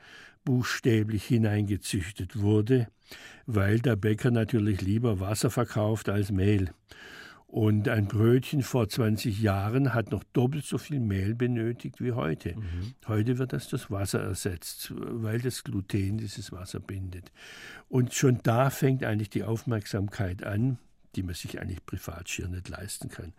[0.46, 2.88] buchstäblich hineingezüchtet wurde,
[3.46, 6.72] weil der Bäcker natürlich lieber Wasser verkauft als Mehl.
[7.52, 12.56] Und ein Brötchen vor 20 Jahren hat noch doppelt so viel Mehl benötigt wie heute.
[12.56, 12.94] Mhm.
[13.08, 17.32] Heute wird das durch Wasser ersetzt, weil das Gluten dieses Wasser bindet.
[17.88, 20.78] Und schon da fängt eigentlich die Aufmerksamkeit an,
[21.16, 23.34] die man sich eigentlich privat schier nicht leisten kann.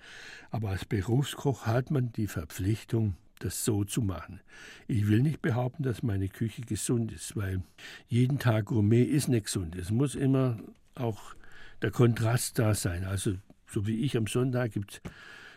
[0.50, 4.40] Aber als Berufskoch hat man die Verpflichtung, das so zu machen.
[4.87, 7.62] Ich will nicht behaupten, dass meine Küche gesund ist, weil
[8.06, 9.76] jeden Tag Gourmet ist nicht gesund.
[9.76, 10.59] Es muss immer
[10.94, 11.35] auch
[11.83, 13.04] der Kontrast da sein.
[13.04, 13.35] Also
[13.66, 15.00] so wie ich am Sonntag gibt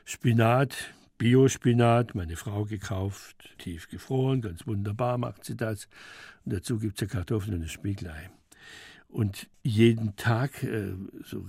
[0.06, 5.88] es Spinat, Biospinat, meine Frau gekauft, tief gefroren, ganz wunderbar macht sie das.
[6.46, 8.30] Und dazu gibt es ja Kartoffeln und ein Spiegelei.
[9.08, 11.46] Und jeden Tag äh, so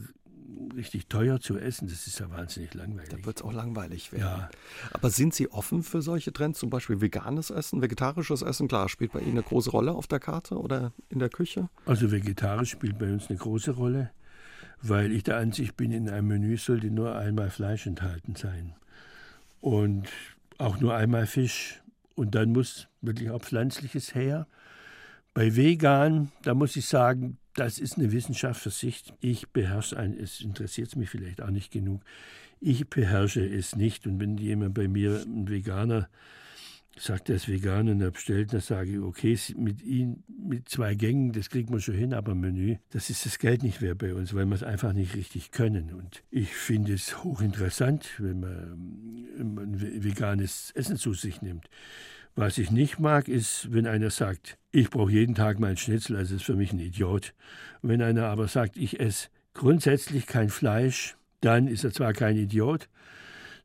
[0.76, 3.10] richtig teuer zu essen, das ist ja wahnsinnig langweilig.
[3.10, 4.22] Da wird es auch langweilig werden.
[4.22, 4.50] Ja.
[4.92, 8.68] Aber sind Sie offen für solche Trends, zum Beispiel veganes Essen, vegetarisches Essen?
[8.68, 11.68] Klar, spielt bei Ihnen eine große Rolle auf der Karte oder in der Küche?
[11.86, 14.10] Also vegetarisch spielt bei uns eine große Rolle,
[14.82, 18.74] weil ich der Ansicht bin, in einem Menü sollte nur einmal Fleisch enthalten sein.
[19.60, 20.08] Und
[20.58, 21.80] auch nur einmal Fisch.
[22.16, 24.46] Und dann muss wirklich auch Pflanzliches her.
[25.32, 29.12] Bei Vegan, da muss ich sagen, das ist eine Wissenschaft für sich.
[29.20, 32.02] Ich beherrsche ein, es interessiert mich vielleicht auch nicht genug.
[32.60, 34.06] Ich beherrsche es nicht.
[34.06, 36.08] Und wenn jemand bei mir, ein Veganer,
[36.96, 40.94] sagt, er ist vegan und er bestellt, dann sage ich, okay, mit ihm, mit zwei
[40.94, 44.14] Gängen, das kriegt man schon hin, aber Menü, das ist das Geld nicht wert bei
[44.14, 45.92] uns, weil wir es einfach nicht richtig können.
[45.92, 51.68] Und ich finde es hochinteressant, wenn man ein veganes Essen zu sich nimmt.
[52.36, 56.34] Was ich nicht mag, ist, wenn einer sagt, ich brauche jeden Tag meinen Schnitzel, also
[56.34, 57.32] ist für mich ein Idiot.
[57.80, 62.88] Wenn einer aber sagt, ich esse grundsätzlich kein Fleisch, dann ist er zwar kein Idiot,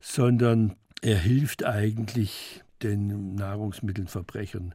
[0.00, 4.74] sondern er hilft eigentlich den Nahrungsmittelverbrechern,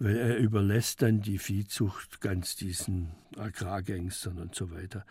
[0.00, 5.06] weil er überlässt dann die Viehzucht ganz diesen Agrargangstern und so weiter.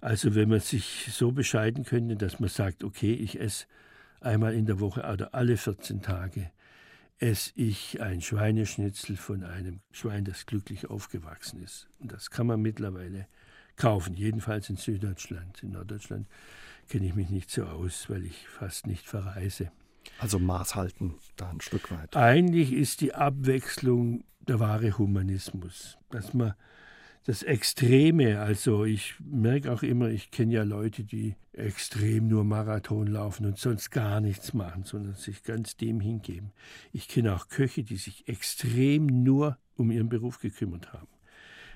[0.00, 3.66] Also wenn man sich so bescheiden könnte, dass man sagt, okay, ich esse
[4.20, 6.50] einmal in der Woche oder alle 14 Tage
[7.18, 11.88] esse ich ein Schweineschnitzel von einem Schwein, das glücklich aufgewachsen ist.
[11.98, 13.26] Und das kann man mittlerweile
[13.76, 15.62] kaufen, jedenfalls in Süddeutschland.
[15.62, 16.28] In Norddeutschland
[16.88, 19.70] kenne ich mich nicht so aus, weil ich fast nicht verreise.
[20.18, 22.16] Also Maß halten, da ein Stück weit.
[22.16, 26.54] Eigentlich ist die Abwechslung der wahre Humanismus, dass man
[27.28, 28.40] das Extreme.
[28.40, 33.58] Also ich merke auch immer, ich kenne ja Leute, die extrem nur Marathon laufen und
[33.58, 36.52] sonst gar nichts machen, sondern sich ganz dem hingeben.
[36.90, 41.08] Ich kenne auch Köche, die sich extrem nur um ihren Beruf gekümmert haben.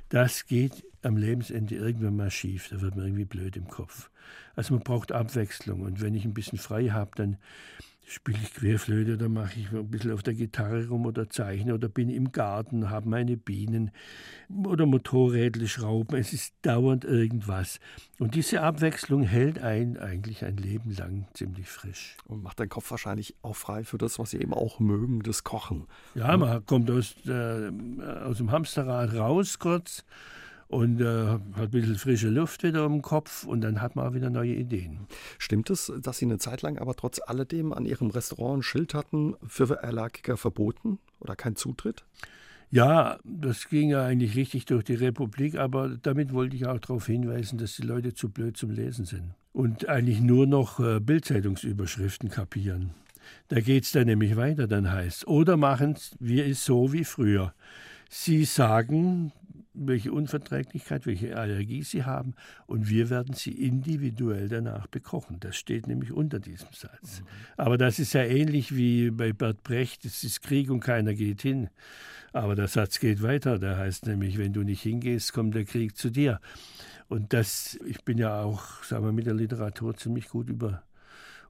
[0.09, 4.11] Das geht am Lebensende irgendwann mal schief, da wird man irgendwie blöd im Kopf.
[4.57, 7.37] Also man braucht Abwechslung und wenn ich ein bisschen frei habe, dann
[8.13, 11.89] spiele ich Querflöte oder mache ich ein bisschen auf der Gitarre rum oder zeichne oder
[11.89, 13.91] bin im Garten, habe meine Bienen
[14.65, 16.17] oder Motorrädle schrauben.
[16.17, 17.81] Es ist dauernd irgendwas.
[18.19, 22.17] Und diese Abwechslung hält einen eigentlich ein Leben lang ziemlich frisch.
[22.27, 25.43] Und macht deinen Kopf wahrscheinlich auch frei für das, was Sie eben auch mögen, das
[25.43, 25.87] Kochen.
[26.15, 27.71] Ja, man kommt aus, äh,
[28.25, 30.05] aus dem Hamsterrad raus kurz
[30.73, 34.15] und äh, hat ein bisschen frische Luft wieder im Kopf und dann hat man auch
[34.15, 35.01] wieder neue Ideen.
[35.39, 38.95] Stimmt es, dass Sie eine Zeit lang aber trotz alledem an Ihrem Restaurant ein Schild
[38.95, 42.05] hatten, für Allergiker verboten oder kein Zutritt?
[42.71, 47.07] Ja, das ging ja eigentlich richtig durch die Republik, aber damit wollte ich auch darauf
[47.07, 52.31] hinweisen, dass die Leute zu blöd zum Lesen sind und eigentlich nur noch äh, Bildzeitungsüberschriften
[52.31, 52.95] kapieren.
[53.49, 57.53] Da geht es dann nämlich weiter, dann heißt oder machen wir es so wie früher.
[58.09, 59.33] Sie sagen,
[59.75, 62.35] welche Unverträglichkeit, welche Allergie sie haben
[62.67, 65.39] und wir werden sie individuell danach bekochen.
[65.41, 67.23] Das steht nämlich unter diesem Satz.
[67.57, 71.43] Aber das ist ja ähnlich wie bei Bert Brecht, es ist Krieg und keiner geht
[71.43, 71.71] hin.
[72.33, 75.97] Aber der Satz geht weiter, der heißt nämlich, wenn du nicht hingehst, kommt der Krieg
[75.97, 76.41] zu dir.
[77.09, 80.83] Und das, ich bin ja auch, sagen wir, mit der Literatur ziemlich gut über,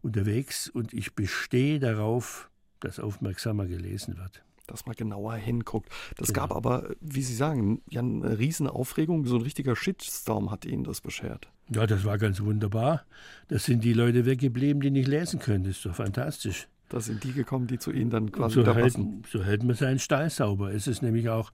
[0.01, 5.91] unterwegs und ich bestehe darauf, dass aufmerksamer gelesen wird dass man genauer hinguckt.
[6.17, 6.49] Das genau.
[6.49, 10.85] gab aber, wie Sie sagen, ja eine riesen Aufregung, so ein richtiger Shitstorm hat Ihnen
[10.85, 11.49] das beschert.
[11.75, 13.05] Ja, das war ganz wunderbar.
[13.49, 15.65] Das sind die Leute weggeblieben, die nicht lesen können.
[15.65, 16.69] Das ist doch fantastisch.
[16.89, 18.97] Da sind die gekommen, die zu Ihnen dann quasi so hält,
[19.31, 20.75] so hält man seinen Stall sauber.
[20.75, 21.51] Es ist nämlich auch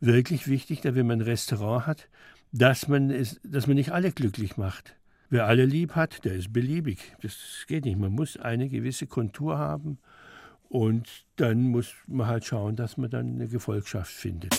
[0.00, 2.08] wirklich wichtig, dass wenn man ein Restaurant hat,
[2.52, 4.94] dass man, es, dass man nicht alle glücklich macht.
[5.28, 7.16] Wer alle lieb hat, der ist beliebig.
[7.20, 7.98] Das geht nicht.
[7.98, 9.98] Man muss eine gewisse Kontur haben
[10.68, 14.54] und dann muss man halt schauen, dass man dann eine Gefolgschaft findet.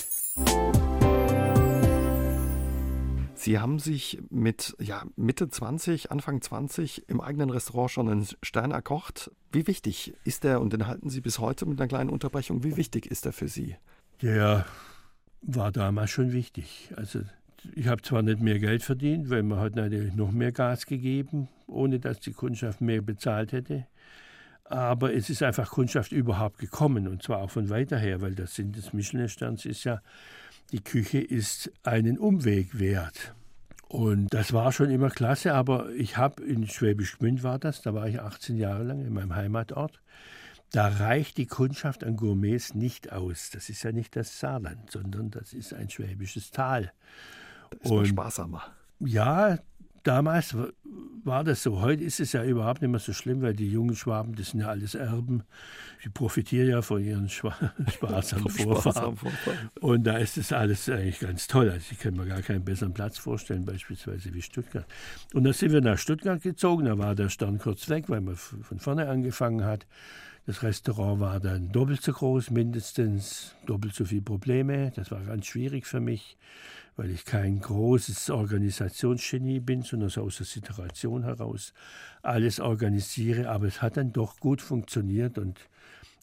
[3.34, 8.72] Sie haben sich mit ja, Mitte 20, Anfang 20 im eigenen Restaurant schon einen Stern
[8.72, 9.30] erkocht.
[9.52, 12.76] Wie wichtig ist der, und den halten Sie bis heute mit einer kleinen Unterbrechung, wie
[12.76, 13.76] wichtig ist der für Sie?
[14.22, 14.66] Der
[15.42, 16.92] war damals schon wichtig.
[16.96, 17.20] Also
[17.74, 21.48] ich habe zwar nicht mehr Geld verdient, weil man hat natürlich noch mehr Gas gegeben,
[21.66, 23.86] ohne dass die Kundschaft mehr bezahlt hätte.
[24.68, 28.54] Aber es ist einfach Kundschaft überhaupt gekommen und zwar auch von weiter her, weil das
[28.54, 30.02] Sinn des Michelin-Sterns ist ja,
[30.72, 33.34] die Küche ist einen Umweg wert.
[33.88, 37.94] Und das war schon immer klasse, aber ich habe in Schwäbisch Gmünd war das, da
[37.94, 40.02] war ich 18 Jahre lang in meinem Heimatort.
[40.72, 43.48] Da reicht die Kundschaft an Gourmets nicht aus.
[43.48, 46.92] Das ist ja nicht das Saarland, sondern das ist ein schwäbisches Tal.
[47.70, 48.62] Das ist und, sparsamer.
[49.00, 49.58] Ja,
[50.08, 50.56] damals
[51.24, 51.80] war das so.
[51.82, 54.60] Heute ist es ja überhaupt nicht mehr so schlimm, weil die jungen Schwaben, das sind
[54.60, 55.42] ja alles Erben.
[56.02, 59.18] Die profitieren ja von ihren sparsamen Vorfahren.
[59.80, 61.70] Und da ist das alles eigentlich ganz toll.
[61.70, 64.86] Also ich kann mir gar keinen besseren Platz vorstellen, beispielsweise wie Stuttgart.
[65.34, 66.86] Und da sind wir nach Stuttgart gezogen.
[66.86, 69.86] Da war der Stern kurz weg, weil man von vorne angefangen hat.
[70.46, 74.92] Das Restaurant war dann doppelt so groß, mindestens doppelt so viele Probleme.
[74.96, 76.38] Das war ganz schwierig für mich
[76.98, 81.72] weil ich kein großes Organisationsgenie bin, sondern so aus der Situation heraus
[82.22, 83.48] alles organisiere.
[83.48, 85.60] Aber es hat dann doch gut funktioniert und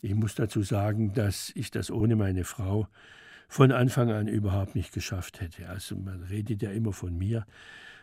[0.02, 2.90] ich muss dazu sagen, dass ich das ohne meine Frau
[3.48, 5.70] von Anfang an überhaupt nicht geschafft hätte.
[5.70, 7.46] Also man redet ja immer von mir,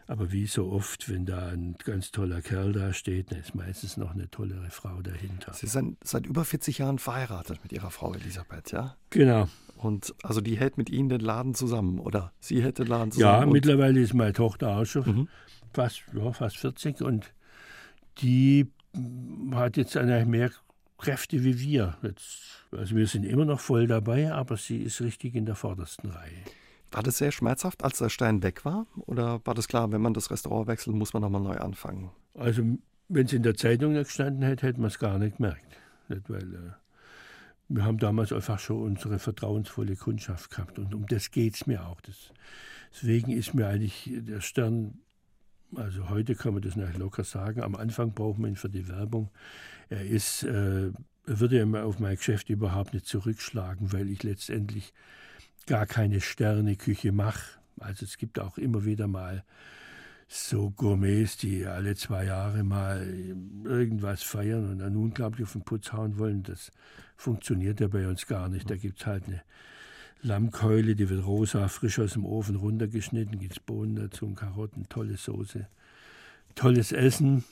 [0.06, 3.98] aber wie so oft, wenn da ein ganz toller Kerl da steht, dann ist meistens
[3.98, 5.52] noch eine tollere Frau dahinter.
[5.52, 8.96] Sie sind seit über 40 Jahren verheiratet mit Ihrer Frau Elisabeth, ja?
[9.10, 9.46] Genau.
[9.82, 12.32] Und also die hält mit Ihnen den Laden zusammen, oder?
[12.38, 13.48] Sie hält den Laden zusammen?
[13.48, 15.28] Ja, mittlerweile ist meine Tochter auch schon mhm.
[15.72, 17.32] fast, ja, fast 40 und
[18.18, 18.70] die
[19.52, 20.50] hat jetzt eigentlich mehr
[20.98, 21.96] Kräfte wie wir.
[22.02, 26.10] Jetzt, also wir sind immer noch voll dabei, aber sie ist richtig in der vordersten
[26.10, 26.44] Reihe.
[26.92, 28.86] War das sehr schmerzhaft, als der Stein weg war?
[29.06, 32.10] Oder war das klar, wenn man das Restaurant wechselt, muss man nochmal neu anfangen?
[32.34, 32.62] Also,
[33.08, 35.64] wenn es in der Zeitung nicht gestanden hätte, hätte man es gar nicht gemerkt.
[36.08, 36.72] Nicht, weil äh,
[37.74, 40.78] wir haben damals einfach schon unsere vertrauensvolle Kundschaft gehabt.
[40.78, 42.00] Und um das geht es mir auch.
[42.02, 42.30] Das,
[42.92, 44.98] deswegen ist mir eigentlich der Stern,
[45.74, 48.88] also heute kann man das nicht locker sagen, am Anfang braucht man ihn für die
[48.88, 49.30] Werbung.
[49.88, 54.92] Er ist, äh, er würde ja auf mein Geschäft überhaupt nicht zurückschlagen, weil ich letztendlich
[55.66, 57.58] gar keine Sterneküche mache.
[57.78, 59.44] Also es gibt auch immer wieder mal
[60.32, 63.06] so Gourmets, die alle zwei Jahre mal
[63.64, 66.42] irgendwas feiern und dann unglaublich auf den Putz hauen wollen.
[66.42, 66.70] Das
[67.16, 68.70] funktioniert ja bei uns gar nicht.
[68.70, 69.42] Da gibt es halt eine
[70.22, 74.88] Lammkeule, die wird rosa, frisch aus dem Ofen runtergeschnitten, gibt es Bohnen dazu und Karotten,
[74.88, 75.66] tolle Soße.
[76.54, 77.44] Tolles Essen,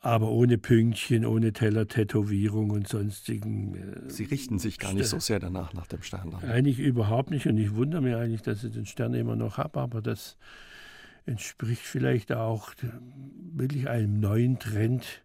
[0.00, 3.74] aber ohne Pünktchen, ohne Teller, Tätowierung und sonstigen.
[3.74, 6.34] Äh, Sie richten sich gar nicht so sehr danach nach dem Stern.
[6.48, 9.80] Eigentlich überhaupt nicht und ich wundere mich eigentlich, dass ich den Stern immer noch habe,
[9.80, 10.38] aber das
[11.26, 12.72] entspricht vielleicht auch
[13.52, 15.22] wirklich einem neuen Trend,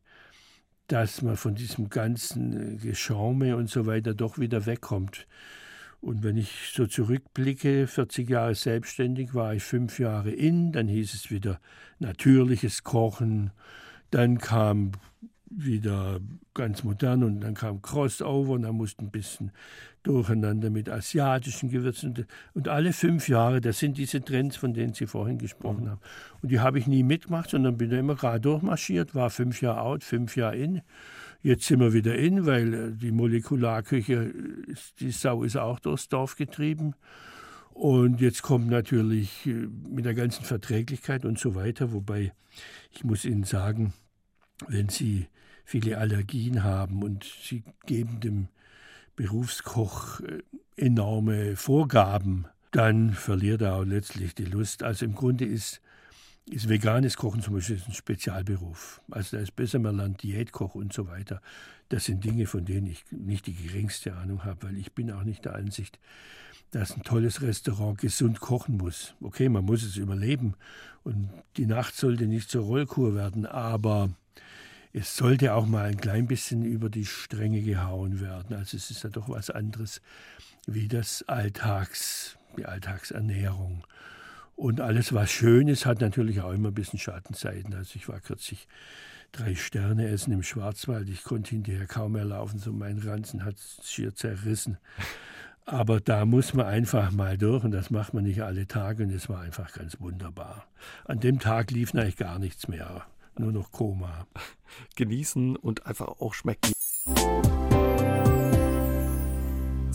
[0.88, 5.28] dass man von diesem ganzen Geschaume und so weiter doch wieder wegkommt.
[6.02, 11.16] Und wenn ich so zurückblicke, 40 Jahre selbstständig, war ich fünf Jahre in, dann hieß
[11.16, 11.60] es wieder
[11.98, 13.52] natürliches Kochen,
[14.12, 14.92] dann kam
[15.58, 16.20] wieder
[16.54, 19.52] ganz modern und dann kam Crossover und dann musste ein bisschen
[20.04, 22.28] durcheinander mit asiatischen Gewürzen.
[22.54, 26.02] Und alle fünf Jahre, das sind diese Trends, von denen Sie vorhin gesprochen haben.
[26.42, 29.82] Und die habe ich nie mitgemacht, sondern bin da immer gerade durchmarschiert, war fünf Jahre
[29.82, 30.82] out, fünf Jahre in.
[31.42, 34.34] Jetzt sind wir wieder in, weil äh, die Molekularküche,
[35.00, 36.96] die Sau ist auch durchs Dorf getrieben.
[37.72, 42.34] Und jetzt kommt natürlich äh, mit der ganzen Verträglichkeit und so weiter, wobei
[42.92, 43.94] ich muss Ihnen sagen,
[44.68, 45.28] wenn Sie
[45.66, 48.48] viele Allergien haben und Sie geben dem
[49.16, 50.44] Berufskoch äh,
[50.78, 54.84] enorme Vorgaben, dann verliert er auch letztlich die Lust.
[54.84, 55.82] Also im Grunde ist
[56.48, 59.02] ist veganes Kochen zum Beispiel ein Spezialberuf.
[59.10, 61.42] Also da ist besser, man lernt Diätkoch und so weiter.
[61.90, 65.24] Das sind Dinge, von denen ich nicht die geringste Ahnung habe, weil ich bin auch
[65.24, 66.00] nicht der Ansicht,
[66.72, 69.16] dass ein tolles Restaurant gesund kochen muss.
[69.22, 70.54] Okay, man muss es überleben
[71.04, 74.10] und die Nacht sollte nicht zur Rollkur werden, aber
[74.98, 78.56] es sollte auch mal ein klein bisschen über die Stränge gehauen werden.
[78.56, 80.02] Also es ist ja doch was anderes
[80.68, 83.84] wie das Alltags, die Alltagsernährung.
[84.56, 87.74] Und alles, was schön ist, hat natürlich auch immer ein bisschen Schattenseiten.
[87.74, 88.70] Also ich war kürzlich
[89.34, 91.10] drei Sterne essen im Schwarzwald.
[91.10, 94.78] Ich konnte hinterher kaum mehr laufen, so mein Ranzen hat schier zerrissen.
[95.66, 99.10] Aber da muss man einfach mal durch und das macht man nicht alle Tage und
[99.10, 100.68] es war einfach ganz wunderbar.
[101.04, 103.06] An dem Tag lief eigentlich gar nichts mehr,
[103.40, 104.28] nur noch Koma.
[104.96, 106.74] Genießen und einfach auch schmecken.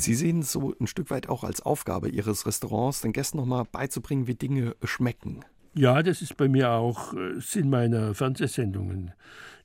[0.00, 3.64] Sie sehen es so ein Stück weit auch als Aufgabe Ihres Restaurants, den Gästen nochmal
[3.70, 5.44] beizubringen, wie Dinge schmecken.
[5.74, 9.12] Ja, das ist bei mir auch äh, Sinn meiner Fernsehsendungen,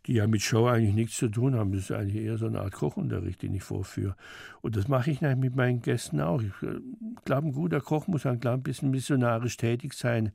[0.06, 1.72] die ja mit Show eigentlich nichts zu tun haben.
[1.72, 4.16] Das ist eigentlich eher so eine Art Kochunterricht, den ich vorführe.
[4.62, 6.42] Und das mache ich mit meinen Gästen auch.
[6.42, 6.80] Ich äh,
[7.24, 10.32] glaube, ein guter Koch muss ein klein bisschen missionarisch tätig sein.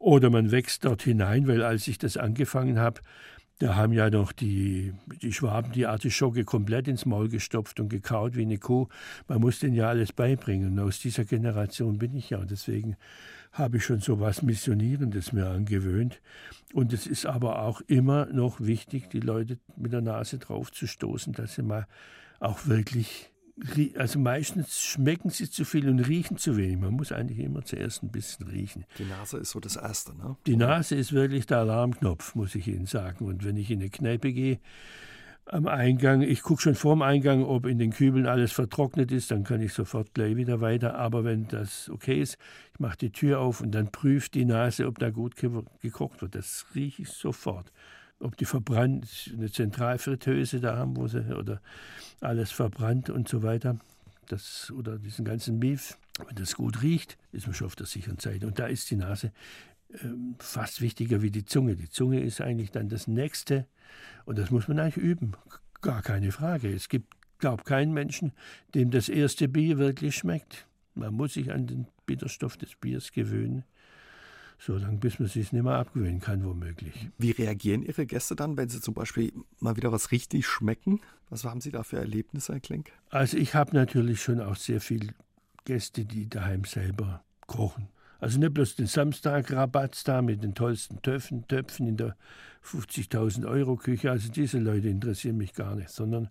[0.00, 3.02] Oder man wächst dort hinein, weil als ich das angefangen habe,
[3.58, 8.34] da haben ja noch die, die Schwaben die Artischocke komplett ins Maul gestopft und gekaut
[8.34, 8.88] wie eine Kuh.
[9.28, 10.72] Man muss denen ja alles beibringen.
[10.72, 12.38] Und aus dieser Generation bin ich ja.
[12.38, 12.96] Und deswegen
[13.52, 16.22] habe ich schon so was Missionierendes mir angewöhnt.
[16.72, 20.86] Und es ist aber auch immer noch wichtig, die Leute mit der Nase drauf zu
[20.86, 21.86] stoßen, dass sie mal
[22.38, 23.30] auch wirklich
[23.96, 26.78] also meistens schmecken sie zu viel und riechen zu wenig.
[26.78, 28.84] Man muss eigentlich immer zuerst ein bisschen riechen.
[28.98, 30.36] Die Nase ist so das Erste, ne?
[30.46, 33.24] Die Nase ist wirklich der Alarmknopf, muss ich Ihnen sagen.
[33.26, 34.60] Und wenn ich in eine Kneipe gehe,
[35.46, 39.42] am Eingang, ich gucke schon vorm Eingang, ob in den Kübeln alles vertrocknet ist, dann
[39.42, 40.94] kann ich sofort gleich wieder weiter.
[40.94, 42.38] Aber wenn das okay ist,
[42.72, 46.34] ich mache die Tür auf und dann prüft die Nase, ob da gut gekocht wird.
[46.34, 47.72] Das rieche ich sofort
[48.20, 51.60] ob die verbrannt, eine Zentralfritteuse da haben, wo sie, oder
[52.20, 53.78] alles verbrannt und so weiter.
[54.28, 58.18] Das, oder diesen ganzen Milch, wenn das gut riecht, ist man schon auf der sicheren
[58.18, 58.46] Seite.
[58.46, 59.32] Und da ist die Nase
[60.02, 61.74] ähm, fast wichtiger wie die Zunge.
[61.74, 63.66] Die Zunge ist eigentlich dann das Nächste
[64.24, 65.32] und das muss man eigentlich üben.
[65.80, 66.72] Gar keine Frage.
[66.72, 68.32] Es gibt, glaube keinen Menschen,
[68.74, 70.66] dem das erste Bier wirklich schmeckt.
[70.94, 73.64] Man muss sich an den Bitterstoff des Biers gewöhnen
[74.60, 77.08] so lange, bis man sich nicht mehr abgewöhnen kann, womöglich.
[77.16, 81.00] Wie reagieren Ihre Gäste dann, wenn sie zum Beispiel mal wieder was richtig schmecken?
[81.30, 82.92] Was haben Sie da für Erlebnisse, Herr Klink?
[83.08, 85.14] Also ich habe natürlich schon auch sehr viele
[85.64, 87.88] Gäste, die daheim selber kochen.
[88.18, 92.16] Also nicht bloß den Samstag-Rabatz da mit den tollsten Töpfen, Töpfen in der
[92.62, 94.10] 50.000 Euro Küche.
[94.10, 96.28] Also diese Leute interessieren mich gar nicht, sondern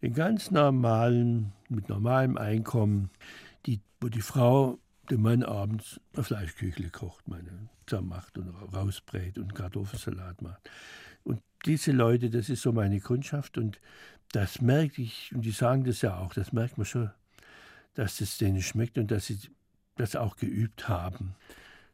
[0.00, 3.10] den ganz normalen, mit normalem Einkommen,
[3.66, 4.78] die, wo die Frau
[5.10, 10.70] dem Mann abends ein Fleischküchle kocht, meine, zusammen macht und rausbrät und Kartoffelsalat macht.
[11.24, 13.80] Und diese Leute, das ist so meine Kundschaft und
[14.32, 17.10] das merke ich, und die sagen das ja auch, das merkt man schon,
[17.94, 19.38] dass es denen schmeckt und dass sie
[19.96, 21.34] das auch geübt haben.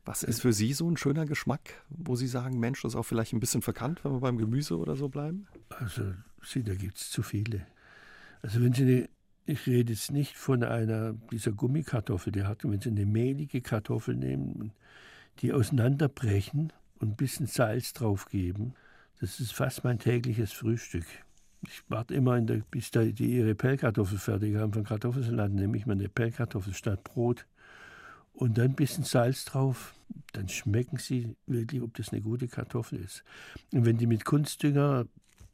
[0.04, 3.04] Was ist für Sie so ein schöner Geschmack, wo Sie sagen, Mensch, das ist auch
[3.04, 5.46] vielleicht ein bisschen verkannt, wenn wir beim Gemüse oder so bleiben?
[5.68, 7.64] Also, Sie, da gibt es zu viele.
[8.42, 9.08] Also, wenn Sie eine
[9.44, 14.14] ich rede jetzt nicht von einer dieser Gummikartoffel, die hat, wenn Sie eine mehlige Kartoffel
[14.14, 14.72] nehmen,
[15.40, 18.74] die auseinanderbrechen und ein bisschen Salz draufgeben,
[19.20, 21.06] das ist fast mein tägliches Frühstück.
[21.68, 25.92] Ich warte immer, der, bis die ihre Pellkartoffel fertig haben von Kartoffelsalat, nehme ich mir
[25.92, 27.46] eine Pellkartoffel statt Brot
[28.32, 29.94] und dann ein bisschen Salz drauf.
[30.32, 33.22] Dann schmecken sie wirklich, ob das eine gute Kartoffel ist.
[33.72, 35.06] Und wenn die mit Kunstdünger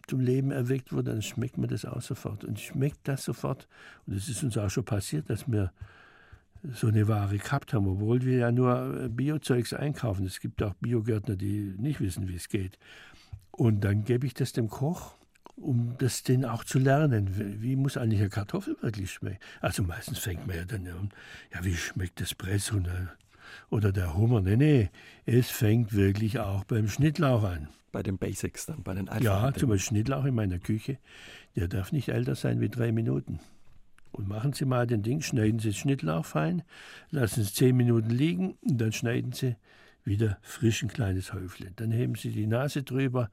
[0.09, 2.45] zum Leben erweckt wurde, dann schmeckt mir das auch sofort.
[2.45, 3.69] Und schmeckt das sofort.
[4.07, 5.73] Und es ist uns auch schon passiert, dass wir
[6.65, 10.27] so eine Ware gehabt haben, obwohl wir ja nur äh, Biozeugs einkaufen.
[10.27, 12.79] Es gibt auch Biogärtner, die nicht wissen, wie es geht.
[13.53, 15.15] Und dann gebe ich das dem Koch,
[15.57, 17.61] um das den auch zu lernen.
[17.61, 19.39] Wie muss eigentlich eine Kartoffel wirklich schmecken?
[19.61, 21.11] Also meistens fängt man ja dann an,
[21.53, 22.73] ja, wie schmeckt das Press
[23.71, 24.41] oder der Hummer?
[24.41, 24.91] Nee, nee,
[25.27, 27.69] es fängt wirklich auch beim Schnittlauch an.
[27.91, 30.99] Bei den Basics dann, bei den einfachen Ja, zum Beispiel Schnittlauch in meiner Küche,
[31.57, 33.41] der darf nicht älter sein wie drei Minuten.
[34.13, 36.63] Und machen Sie mal den Ding, schneiden Sie Schnittlauch fein,
[37.11, 39.57] lassen Sie zehn Minuten liegen und dann schneiden Sie
[40.05, 41.73] wieder frisch ein kleines Häufchen.
[41.77, 43.31] Dann heben Sie die Nase drüber,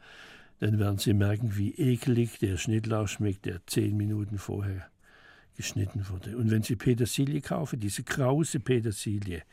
[0.60, 4.88] dann werden Sie merken, wie ekelig der Schnittlauch schmeckt, der zehn Minuten vorher
[5.56, 6.38] geschnitten wurde.
[6.38, 9.44] Und wenn Sie Petersilie kaufen, diese krause Petersilie,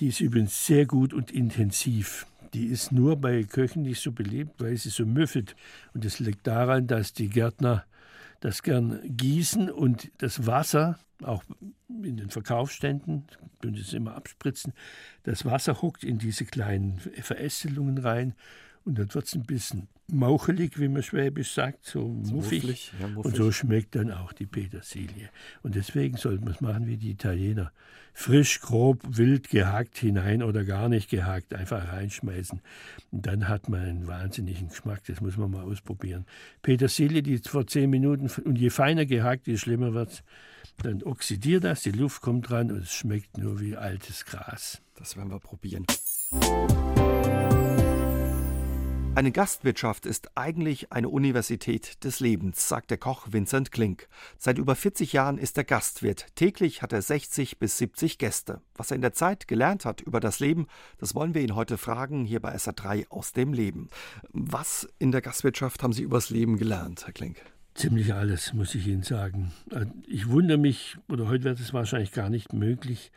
[0.00, 2.26] die ist übrigens sehr gut und intensiv.
[2.54, 5.54] Die ist nur bei Köchen nicht so beliebt, weil sie so müffelt.
[5.94, 7.84] Und das liegt daran, dass die Gärtner
[8.40, 11.42] das gern gießen und das Wasser, auch
[11.88, 13.26] in den Verkaufsständen,
[13.60, 14.72] können Sie es immer abspritzen,
[15.24, 18.34] das Wasser huckt in diese kleinen Verästelungen rein
[18.84, 22.62] und dann wird es ein bisschen mauchelig, wie man schwäbisch sagt, so muffig.
[22.62, 23.32] muffig, ja, muffig.
[23.32, 25.28] Und so schmeckt dann auch die Petersilie.
[25.62, 27.72] Und deswegen sollte man es machen wie die Italiener.
[28.14, 32.60] Frisch, grob, wild gehackt hinein oder gar nicht gehackt, einfach reinschmeißen.
[33.12, 36.24] Und dann hat man einen wahnsinnigen Geschmack, das muss man mal ausprobieren.
[36.62, 40.22] Petersilie, die vor zehn Minuten, und je feiner gehackt, je schlimmer wird es.
[40.82, 44.80] Dann oxidiert das, die Luft kommt dran und es schmeckt nur wie altes Gras.
[44.96, 45.86] Das werden wir probieren.
[49.18, 54.06] Eine Gastwirtschaft ist eigentlich eine Universität des Lebens, sagt der Koch Vincent Klink.
[54.38, 56.26] Seit über 40 Jahren ist er Gastwirt.
[56.36, 58.60] Täglich hat er 60 bis 70 Gäste.
[58.76, 61.78] Was er in der Zeit gelernt hat über das Leben, das wollen wir ihn heute
[61.78, 63.88] fragen, hier bei SA3 aus dem Leben.
[64.30, 67.38] Was in der Gastwirtschaft haben Sie übers Leben gelernt, Herr Klink?
[67.74, 69.50] Ziemlich alles, muss ich Ihnen sagen.
[70.06, 73.10] Ich wundere mich, oder heute wird es wahrscheinlich gar nicht möglich,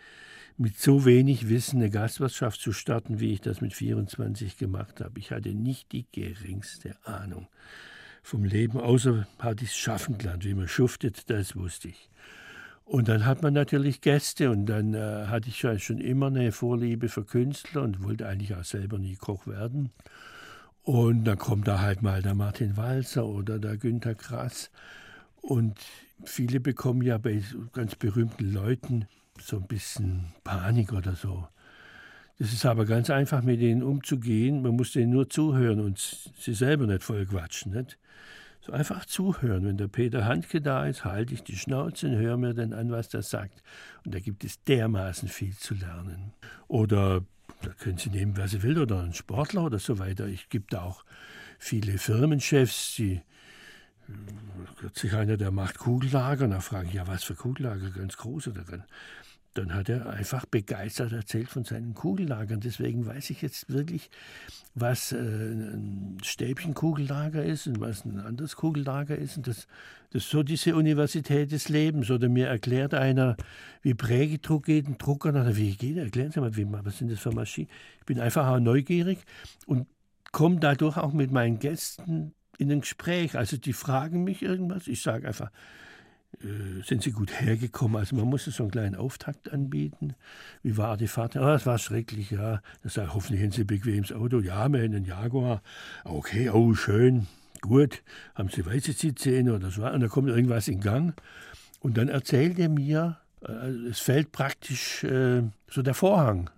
[0.62, 5.20] mit so wenig Wissen eine Gastwirtschaft zu starten, wie ich das mit 24 gemacht habe.
[5.20, 7.48] Ich hatte nicht die geringste Ahnung
[8.22, 10.46] vom Leben, außer hatte ich es schaffen gelernt.
[10.46, 12.10] Wie man schuftet, das wusste ich.
[12.86, 17.10] Und dann hat man natürlich Gäste und dann äh, hatte ich schon immer eine Vorliebe
[17.10, 19.90] für Künstler und wollte eigentlich auch selber nie Koch werden.
[20.84, 24.70] Und dann kommt da halt mal der Martin Walzer oder der Günter Grass.
[25.42, 25.80] Und
[26.24, 27.42] viele bekommen ja bei
[27.74, 29.08] ganz berühmten Leuten
[29.42, 31.48] so ein bisschen Panik oder so.
[32.40, 34.64] Das ist aber ganz einfach, mit denen umzugehen.
[34.64, 36.00] Man muss denen nur zuhören und
[36.40, 37.74] sie selber nicht voll quatschen.
[37.74, 38.00] Nicht?
[38.62, 39.66] So einfach zuhören.
[39.66, 42.92] Wenn der Peter Handke da ist, halte ich die Schnauze und höre mir dann an,
[42.92, 43.62] was der sagt.
[44.06, 46.34] Und da gibt es dermaßen viel zu lernen.
[46.68, 47.24] Oder
[47.62, 50.28] da können Sie nehmen, wer Sie will, oder ein Sportler oder so weiter.
[50.50, 51.04] Gebe da auch
[51.60, 53.22] viele Firmenchefs, die
[54.78, 58.52] kürzlich einer, der macht Kugellager, und da frage ich, ja, was für Kugellager, ganz große
[58.52, 58.84] darin
[59.54, 62.62] dann hat er einfach begeistert erzählt von seinen Kugellagern.
[62.62, 64.10] Deswegen weiß ich jetzt wirklich,
[64.76, 69.38] was äh, ein Stäbchenkugellager ist und was ein anderes Kugellager ist.
[69.38, 69.68] Und das,
[70.12, 72.10] das ist so diese Universität des Lebens.
[72.10, 73.36] Oder mir erklärt einer,
[73.82, 75.34] wie Prägedruck geht, ein Drucker.
[75.34, 77.70] Na, wie geht Erklären Sie mal, wie, was sind das für Maschinen?
[78.00, 79.20] Ich bin einfach auch neugierig
[79.66, 79.88] und
[80.32, 83.38] komme dadurch auch mit meinen Gästen in ein Gespräch.
[83.38, 84.88] Also die fragen mich irgendwas.
[84.88, 85.52] Ich sage einfach,
[86.44, 87.98] äh, sind sie gut hergekommen.
[87.98, 90.16] Also man musste so einen kleinen Auftakt anbieten.
[90.64, 91.36] Wie war die Fahrt?
[91.38, 92.62] Ah, es war schrecklich, ja.
[92.84, 94.40] Das sagt, hoffentlich haben Sie ein bequemes Auto.
[94.40, 95.62] Ja, wir haben einen Jaguar.
[96.04, 97.28] Okay, oh, schön,
[97.62, 98.04] gut.
[98.36, 99.86] Haben Sie weiße Sitzszene oder so?
[99.86, 101.20] Und da kommt irgendwas in Gang.
[101.80, 106.50] Und dann erzählt er mir, äh, es fällt praktisch äh, so der Vorhang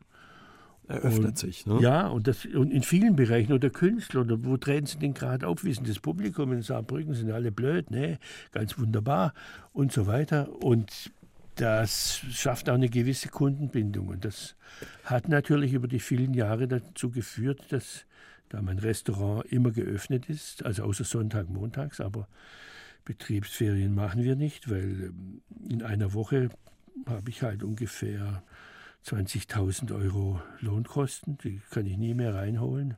[0.87, 1.65] eröffnet und, sich.
[1.65, 1.79] Ne?
[1.81, 5.47] Ja, und, das, und in vielen Bereichen, oder Künstler, oder wo treten sie denn gerade
[5.47, 5.63] auf?
[5.63, 8.19] Wissen das Publikum in Saarbrücken sind alle blöd, ne?
[8.51, 9.33] Ganz wunderbar
[9.71, 10.49] und so weiter.
[10.63, 11.11] Und
[11.55, 14.07] das schafft auch eine gewisse Kundenbindung.
[14.07, 14.55] Und das
[15.05, 18.05] hat natürlich über die vielen Jahre dazu geführt, dass
[18.49, 22.27] da mein Restaurant immer geöffnet ist, also außer Sonntag, Montags, aber
[23.05, 26.49] Betriebsferien machen wir nicht, weil ähm, in einer Woche
[27.05, 28.43] habe ich halt ungefähr
[29.05, 32.95] 20.000 Euro Lohnkosten, die kann ich nie mehr reinholen.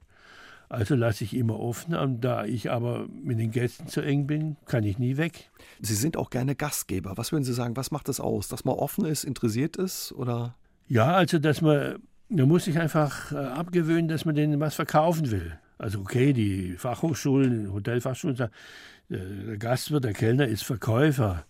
[0.70, 1.96] Also lasse ich immer offen.
[1.96, 5.50] Und da ich aber mit den Gästen zu eng bin, kann ich nie weg.
[5.80, 7.18] Sie sind auch gerne Gastgeber.
[7.18, 8.48] Was würden Sie sagen, was macht das aus?
[8.48, 10.56] Dass man offen ist, interessiert ist oder?
[10.88, 12.00] Ja, also dass man,
[12.30, 15.58] da muss ich einfach äh, abgewöhnen, dass man denen was verkaufen will.
[15.78, 18.54] Also okay, die Fachhochschulen, Hotelfachschulen sagen,
[19.10, 21.46] der Gastwirt, der Kellner ist Verkäufer.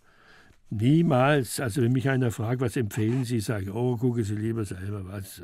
[0.69, 1.59] Niemals.
[1.59, 5.05] Also wenn mich einer fragt, was empfehlen Sie, sage ich, oh, gucken Sie lieber selber
[5.07, 5.41] was.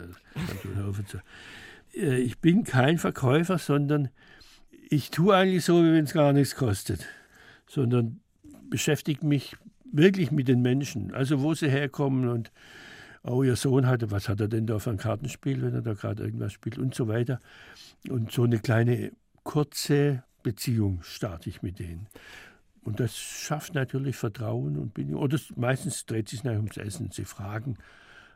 [1.94, 4.10] Äh, ich bin kein Verkäufer, sondern
[4.90, 7.06] ich tue eigentlich so, wie wenn es gar nichts kostet.
[7.68, 8.20] Sondern
[8.70, 9.56] beschäftige mich
[9.92, 11.14] wirklich mit den Menschen.
[11.14, 12.52] Also wo sie herkommen und
[13.24, 15.94] oh, ihr Sohn hatte, was hat er denn da für ein Kartenspiel, wenn er da
[15.94, 17.40] gerade irgendwas spielt und so weiter.
[18.10, 19.12] Und so eine kleine
[19.44, 22.08] kurze Beziehung starte ich mit denen.
[22.84, 25.22] Und das schafft natürlich Vertrauen und Bindung.
[25.22, 27.12] Oder meistens dreht sich nachher ums Essen.
[27.12, 27.78] Sie fragen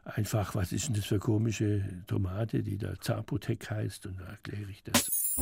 [0.03, 4.69] einfach, was ist denn das für komische Tomate, die da Zapotek heißt, und da erkläre
[4.69, 5.35] ich das.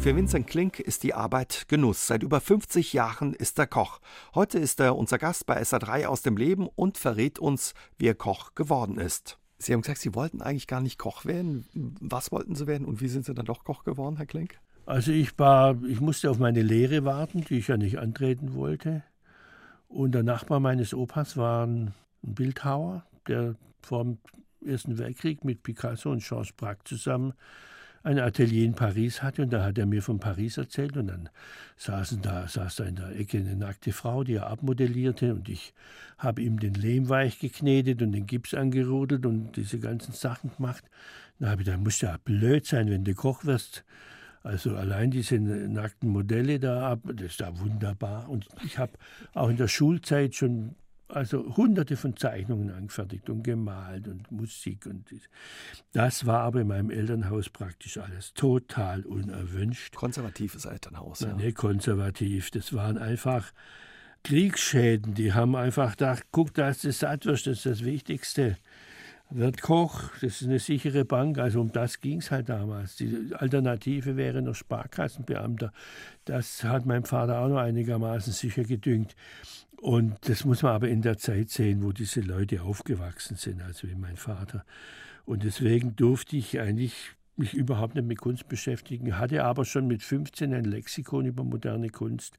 [0.00, 2.06] Für Vincent Klink ist die Arbeit Genuss.
[2.06, 4.00] Seit über 50 Jahren ist er Koch.
[4.34, 8.14] Heute ist er unser Gast bei SA3 aus dem Leben und verrät uns, wie er
[8.14, 9.38] Koch geworden ist.
[9.58, 11.66] Sie haben gesagt, Sie wollten eigentlich gar nicht Koch werden.
[12.00, 14.60] Was wollten Sie werden und wie sind Sie dann doch Koch geworden, Herr Klink?
[14.86, 19.02] Also ich war, ich musste auf meine Lehre warten, die ich ja nicht antreten wollte.
[19.88, 24.18] Und der Nachbar meines Opas war ein Bildhauer, der vor dem
[24.64, 27.34] Ersten Weltkrieg mit Picasso und Georges Braque zusammen
[28.06, 31.28] ein Atelier in Paris hatte und da hat er mir von Paris erzählt und dann
[31.76, 35.74] saßen da, saß da in der Ecke eine nackte Frau, die er abmodellierte und ich
[36.16, 40.84] habe ihm den Lehm weich geknetet und den Gips angerodelt und diese ganzen Sachen gemacht.
[41.40, 43.84] Da habe ich gedacht, muss ja blöd sein, wenn du Koch wirst.
[44.46, 48.28] Also allein diese nackten Modelle da ab, das ist da wunderbar.
[48.28, 48.92] Und ich habe
[49.34, 50.76] auch in der Schulzeit schon
[51.08, 55.08] also hunderte von Zeichnungen angefertigt und gemalt und Musik und
[55.92, 59.94] das war aber in meinem Elternhaus praktisch alles total unerwünscht.
[59.94, 61.34] Konservatives Elternhaus, ja.
[61.34, 62.50] Nee, konservativ.
[62.52, 63.52] Das waren einfach
[64.22, 65.14] Kriegsschäden.
[65.14, 68.56] Die haben einfach gedacht, guck, da ist das Sattwurst, das ist das Wichtigste.
[69.30, 72.94] Wird Koch, das ist eine sichere Bank, also um das ging es halt damals.
[72.96, 75.72] Die Alternative wäre noch Sparkassenbeamter.
[76.24, 79.16] Das hat mein Vater auch noch einigermaßen sicher gedüngt.
[79.80, 83.88] Und das muss man aber in der Zeit sehen, wo diese Leute aufgewachsen sind, also
[83.88, 84.64] wie mein Vater.
[85.24, 86.94] Und deswegen durfte ich eigentlich
[87.36, 91.90] mich überhaupt nicht mit Kunst beschäftigen, hatte aber schon mit 15 ein Lexikon über moderne
[91.90, 92.38] Kunst.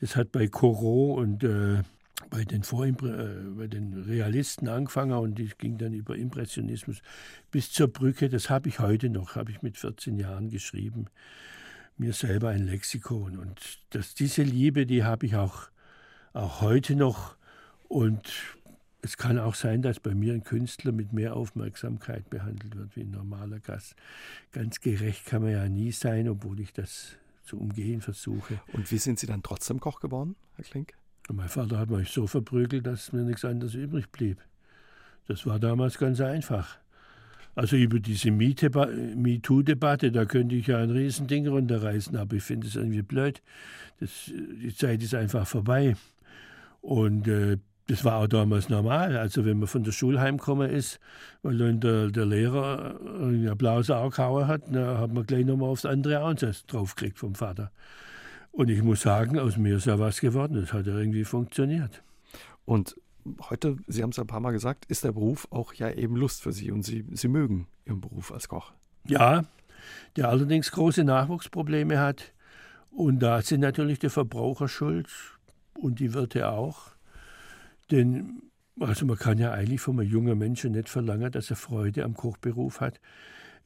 [0.00, 1.82] Das hat bei Corot und äh,
[2.30, 7.02] bei, den äh, bei den Realisten angefangen und das ging dann über Impressionismus
[7.50, 8.28] bis zur Brücke.
[8.28, 11.06] Das habe ich heute noch, habe ich mit 14 Jahren geschrieben.
[11.98, 13.38] Mir selber ein Lexikon.
[13.38, 15.70] Und das, diese Liebe, die habe ich auch
[16.36, 17.36] auch heute noch.
[17.88, 18.30] Und
[19.00, 23.02] es kann auch sein, dass bei mir ein Künstler mit mehr Aufmerksamkeit behandelt wird wie
[23.02, 23.96] ein normaler Gast.
[24.52, 28.60] Ganz gerecht kann man ja nie sein, obwohl ich das zu umgehen versuche.
[28.72, 30.94] Und wie sind Sie dann trotzdem Koch geworden, Herr Klink?
[31.28, 34.38] Und mein Vater hat mich so verprügelt, dass mir nichts anderes übrig blieb.
[35.26, 36.78] Das war damals ganz einfach.
[37.56, 42.76] Also über diese MeToo-Debatte, da könnte ich ja ein Riesending runterreißen, aber ich finde es
[42.76, 43.40] irgendwie blöd.
[43.98, 45.96] Das, die Zeit ist einfach vorbei.
[46.82, 47.56] Und äh,
[47.88, 49.16] das war auch damals normal.
[49.16, 51.00] Also wenn man von der Schule heimgekommen ist,
[51.42, 55.70] weil dann der, der Lehrer ein blaues Auge gehauen hat, dann hat man gleich nochmal
[55.70, 57.70] aufs andere Ansatz draufgekriegt vom Vater.
[58.56, 60.58] Und ich muss sagen, aus mir ist ja was geworden.
[60.58, 62.02] Das hat ja irgendwie funktioniert.
[62.64, 62.96] Und
[63.50, 66.40] heute, Sie haben es ein paar Mal gesagt, ist der Beruf auch ja eben Lust
[66.40, 68.72] für Sie und Sie, Sie mögen Ihren Beruf als Koch.
[69.06, 69.44] Ja,
[70.16, 72.32] der allerdings große Nachwuchsprobleme hat.
[72.90, 75.10] Und da sind natürlich die Verbraucher schuld
[75.74, 76.92] und die Wirte auch.
[77.90, 78.40] Denn
[78.80, 82.14] also man kann ja eigentlich von einem jungen Menschen nicht verlangen, dass er Freude am
[82.14, 83.00] Kochberuf hat,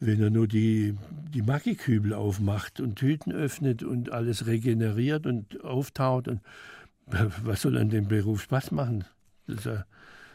[0.00, 0.96] wenn er nur die,
[1.34, 6.26] die Maggi-Kübel aufmacht und Tüten öffnet und alles regeneriert und auftaut.
[6.26, 6.40] Und
[7.44, 9.04] was soll an dem Beruf Spaß machen?
[9.46, 9.84] Das ist ja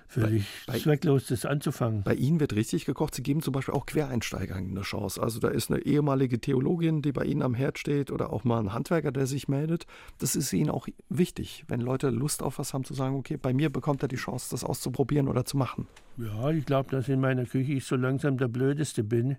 [0.07, 2.03] völlig bei, zwecklos, das anzufangen.
[2.03, 3.15] Bei Ihnen wird richtig gekocht.
[3.15, 5.21] Sie geben zum Beispiel auch Quereinsteigern eine Chance.
[5.21, 8.59] Also da ist eine ehemalige Theologin, die bei Ihnen am Herd steht oder auch mal
[8.59, 9.85] ein Handwerker, der sich meldet.
[10.19, 13.53] Das ist Ihnen auch wichtig, wenn Leute Lust auf was haben, zu sagen, okay, bei
[13.53, 15.87] mir bekommt er die Chance, das auszuprobieren oder zu machen.
[16.17, 19.37] Ja, ich glaube, dass in meiner Küche ich so langsam der Blödeste bin.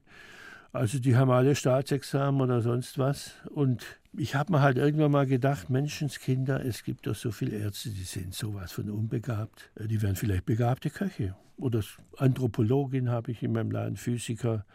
[0.73, 3.33] Also die haben alle Staatsexamen oder sonst was.
[3.51, 3.83] Und
[4.19, 8.05] ich habe mir halt irgendwann mal gedacht, Menschenskinder, es gibt doch so viele Ärzte, die
[8.05, 9.71] sind sowas von unbegabt.
[9.77, 11.35] Äh, die wären vielleicht begabte Köche.
[11.57, 11.83] Oder
[12.17, 14.67] Anthropologin habe ich in meinem Laden, Physiker,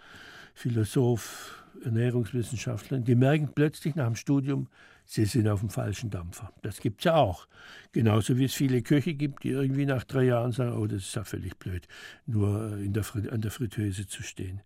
[0.53, 2.99] Philosoph, Ernährungswissenschaftler.
[2.99, 4.67] Die merken plötzlich nach dem Studium,
[5.05, 6.51] sie sind auf dem falschen Dampfer.
[6.63, 7.47] Das gibt es ja auch.
[7.91, 11.15] Genauso wie es viele Köche gibt, die irgendwie nach drei Jahren sagen, oh, das ist
[11.15, 11.87] ja völlig blöd,
[12.25, 14.61] nur in der, an der Fritteuse zu stehen.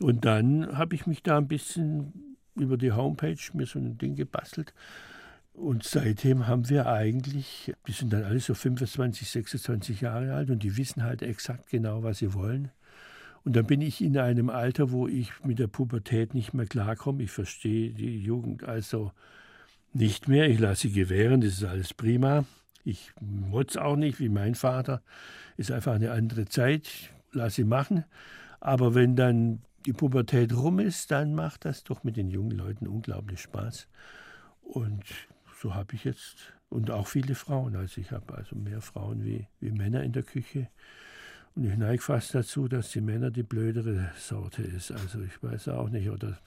[0.00, 4.16] Und dann habe ich mich da ein bisschen über die Homepage mir so ein Ding
[4.16, 4.72] gebastelt.
[5.52, 10.62] Und seitdem haben wir eigentlich, die sind dann alle so 25, 26 Jahre alt und
[10.62, 12.70] die wissen halt exakt genau, was sie wollen.
[13.44, 17.24] Und dann bin ich in einem Alter, wo ich mit der Pubertät nicht mehr klarkomme.
[17.24, 19.12] Ich verstehe die Jugend also
[19.92, 20.48] nicht mehr.
[20.48, 22.44] Ich lasse sie gewähren, das ist alles prima.
[22.84, 25.02] Ich motz auch nicht wie mein Vater.
[25.56, 26.88] Ist einfach eine andere Zeit.
[27.32, 28.04] Lass sie machen.
[28.60, 32.86] Aber wenn dann die Pubertät rum ist, dann macht das doch mit den jungen Leuten
[32.86, 33.88] unglaublich Spaß.
[34.62, 35.04] Und
[35.60, 39.46] so habe ich jetzt, und auch viele Frauen, also ich habe also mehr Frauen wie,
[39.60, 40.68] wie Männer in der Küche.
[41.54, 44.92] Und ich neige fast dazu, dass die Männer die blödere Sorte ist.
[44.92, 46.38] Also ich weiß auch nicht, oder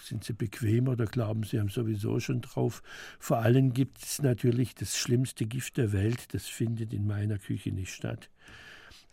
[0.00, 2.82] sind sie bequem oder glauben sie haben sowieso schon drauf.
[3.18, 7.70] Vor allem gibt es natürlich das schlimmste Gift der Welt, das findet in meiner Küche
[7.70, 8.30] nicht statt.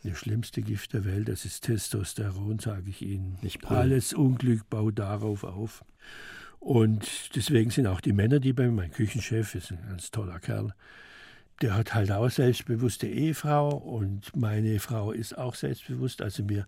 [0.04, 3.38] Das schlimmste Gift der Welt, das ist Testosteron, sage ich Ihnen.
[3.42, 5.86] Nicht Alles Unglück baut darauf auf.
[6.60, 10.40] Und deswegen sind auch die Männer, die bei mir, mein Küchenchef ist ein ganz toller
[10.40, 10.74] Kerl,
[11.62, 16.22] der hat halt auch selbstbewusste Ehefrau und meine Frau ist auch selbstbewusst.
[16.22, 16.68] Also wir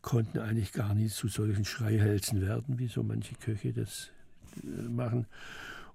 [0.00, 4.10] konnten eigentlich gar nicht zu solchen Schreihälsen werden, wie so manche Köche das
[4.62, 5.26] äh, machen.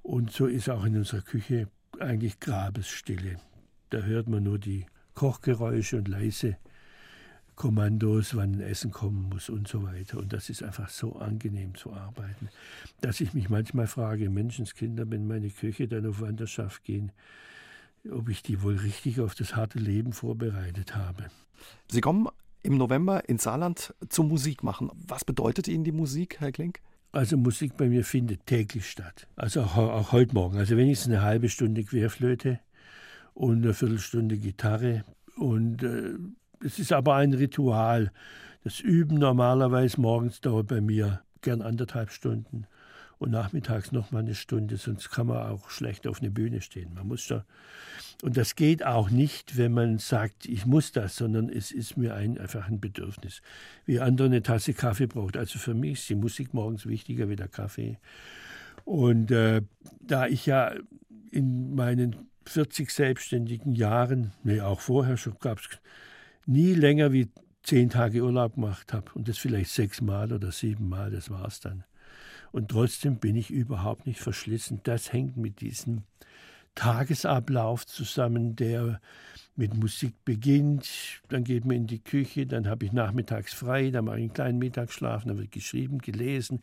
[0.01, 1.67] Und so ist auch in unserer Küche
[1.99, 3.37] eigentlich Grabesstille.
[3.89, 6.57] Da hört man nur die Kochgeräusche und leise
[7.57, 10.19] Kommandos, wann Essen kommen muss und so weiter.
[10.19, 12.47] Und das ist einfach so angenehm zu arbeiten,
[13.01, 17.11] dass ich mich manchmal frage, Menschenskinder, wenn meine Köche dann auf Wanderschaft gehen,
[18.09, 21.25] ob ich die wohl richtig auf das harte Leben vorbereitet habe.
[21.91, 22.27] Sie kommen
[22.61, 24.91] im November in Saarland zum Musik machen.
[24.93, 26.79] Was bedeutet Ihnen die Musik, Herr Klink?
[27.11, 29.27] Also Musik bei mir findet täglich statt.
[29.35, 30.59] Also auch, auch heute Morgen.
[30.59, 32.59] Also wenigstens eine halbe Stunde Querflöte
[33.33, 35.03] und eine Viertelstunde Gitarre.
[35.35, 36.13] Und äh,
[36.63, 38.11] es ist aber ein Ritual.
[38.63, 42.67] Das Üben normalerweise morgens dauert bei mir gern anderthalb Stunden
[43.17, 46.93] und nachmittags noch mal eine Stunde, sonst kann man auch schlecht auf eine Bühne stehen.
[46.93, 47.45] Man muss da
[48.23, 52.15] und das geht auch nicht, wenn man sagt, ich muss das, sondern es ist mir
[52.15, 53.41] ein, einfach ein Bedürfnis.
[53.85, 55.37] Wie andere eine Tasse Kaffee braucht.
[55.37, 57.99] Also für mich ist die Musik morgens wichtiger wie der Kaffee.
[58.85, 59.61] Und äh,
[60.01, 60.73] da ich ja
[61.29, 62.15] in meinen
[62.47, 65.69] 40 selbstständigen Jahren, nee, auch vorher schon gab es
[66.47, 67.29] nie länger wie
[67.63, 71.83] zehn Tage Urlaub gemacht habe und das vielleicht sechsmal oder siebenmal, das war es dann.
[72.51, 74.79] Und trotzdem bin ich überhaupt nicht verschlissen.
[74.83, 76.03] Das hängt mit diesem
[76.75, 79.01] Tagesablauf zusammen, der
[79.57, 80.87] mit Musik beginnt.
[81.27, 84.33] Dann geht man in die Küche, dann habe ich nachmittags frei, dann mache ich einen
[84.33, 86.61] kleinen Mittagsschlaf, dann wird geschrieben, gelesen,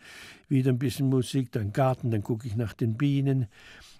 [0.48, 3.48] wieder ein bisschen Musik, dann Garten, dann gucke ich nach den Bienen.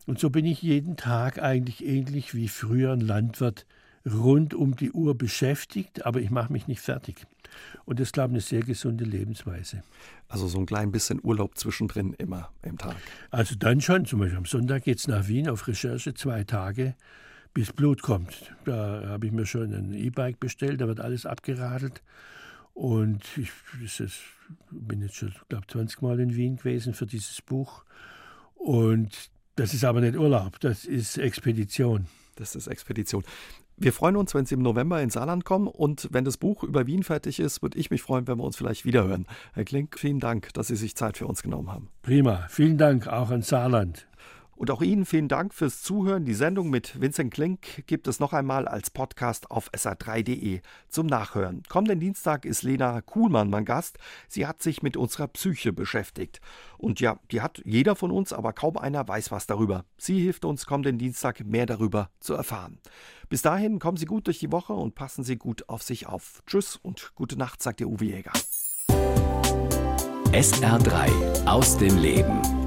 [0.06, 3.66] Und so bin ich jeden Tag eigentlich ähnlich wie früher ein Landwirt
[4.06, 7.26] rund um die Uhr beschäftigt, aber ich mache mich nicht fertig.
[7.84, 9.82] Und das ist, glaube ich, eine sehr gesunde Lebensweise.
[10.28, 12.96] Also so ein klein bisschen Urlaub zwischendrin immer im Tag.
[13.30, 16.94] Also dann schon, zum Beispiel am Sonntag geht es nach Wien auf Recherche, zwei Tage,
[17.54, 18.52] bis Blut kommt.
[18.64, 22.02] Da habe ich mir schon ein E-Bike bestellt, da wird alles abgeradelt.
[22.74, 23.50] Und ich
[23.80, 24.18] ist,
[24.70, 27.84] bin jetzt schon, glaube 20 Mal in Wien gewesen für dieses Buch.
[28.56, 32.06] Und das ist aber nicht Urlaub, das ist Expedition.
[32.36, 33.22] Das ist Expedition.
[33.76, 36.86] Wir freuen uns, wenn Sie im November ins Saarland kommen und wenn das Buch über
[36.86, 39.26] Wien fertig ist, würde ich mich freuen, wenn wir uns vielleicht wiederhören.
[39.52, 41.88] Herr Klink, vielen Dank, dass Sie sich Zeit für uns genommen haben.
[42.02, 44.06] Prima, vielen Dank auch an Saarland.
[44.56, 46.24] Und auch Ihnen vielen Dank fürs Zuhören.
[46.24, 51.62] Die Sendung mit Vincent Klink gibt es noch einmal als Podcast auf sr3.de zum Nachhören.
[51.68, 53.98] Kommenden Dienstag ist Lena Kuhlmann mein Gast.
[54.28, 56.40] Sie hat sich mit unserer Psyche beschäftigt.
[56.78, 59.84] Und ja, die hat jeder von uns, aber kaum einer weiß was darüber.
[59.96, 62.78] Sie hilft uns kommenden Dienstag mehr darüber zu erfahren.
[63.28, 66.42] Bis dahin kommen Sie gut durch die Woche und passen Sie gut auf sich auf.
[66.46, 68.32] Tschüss und gute Nacht, sagt der Uwe Jäger.
[70.32, 72.63] SR3 aus dem Leben.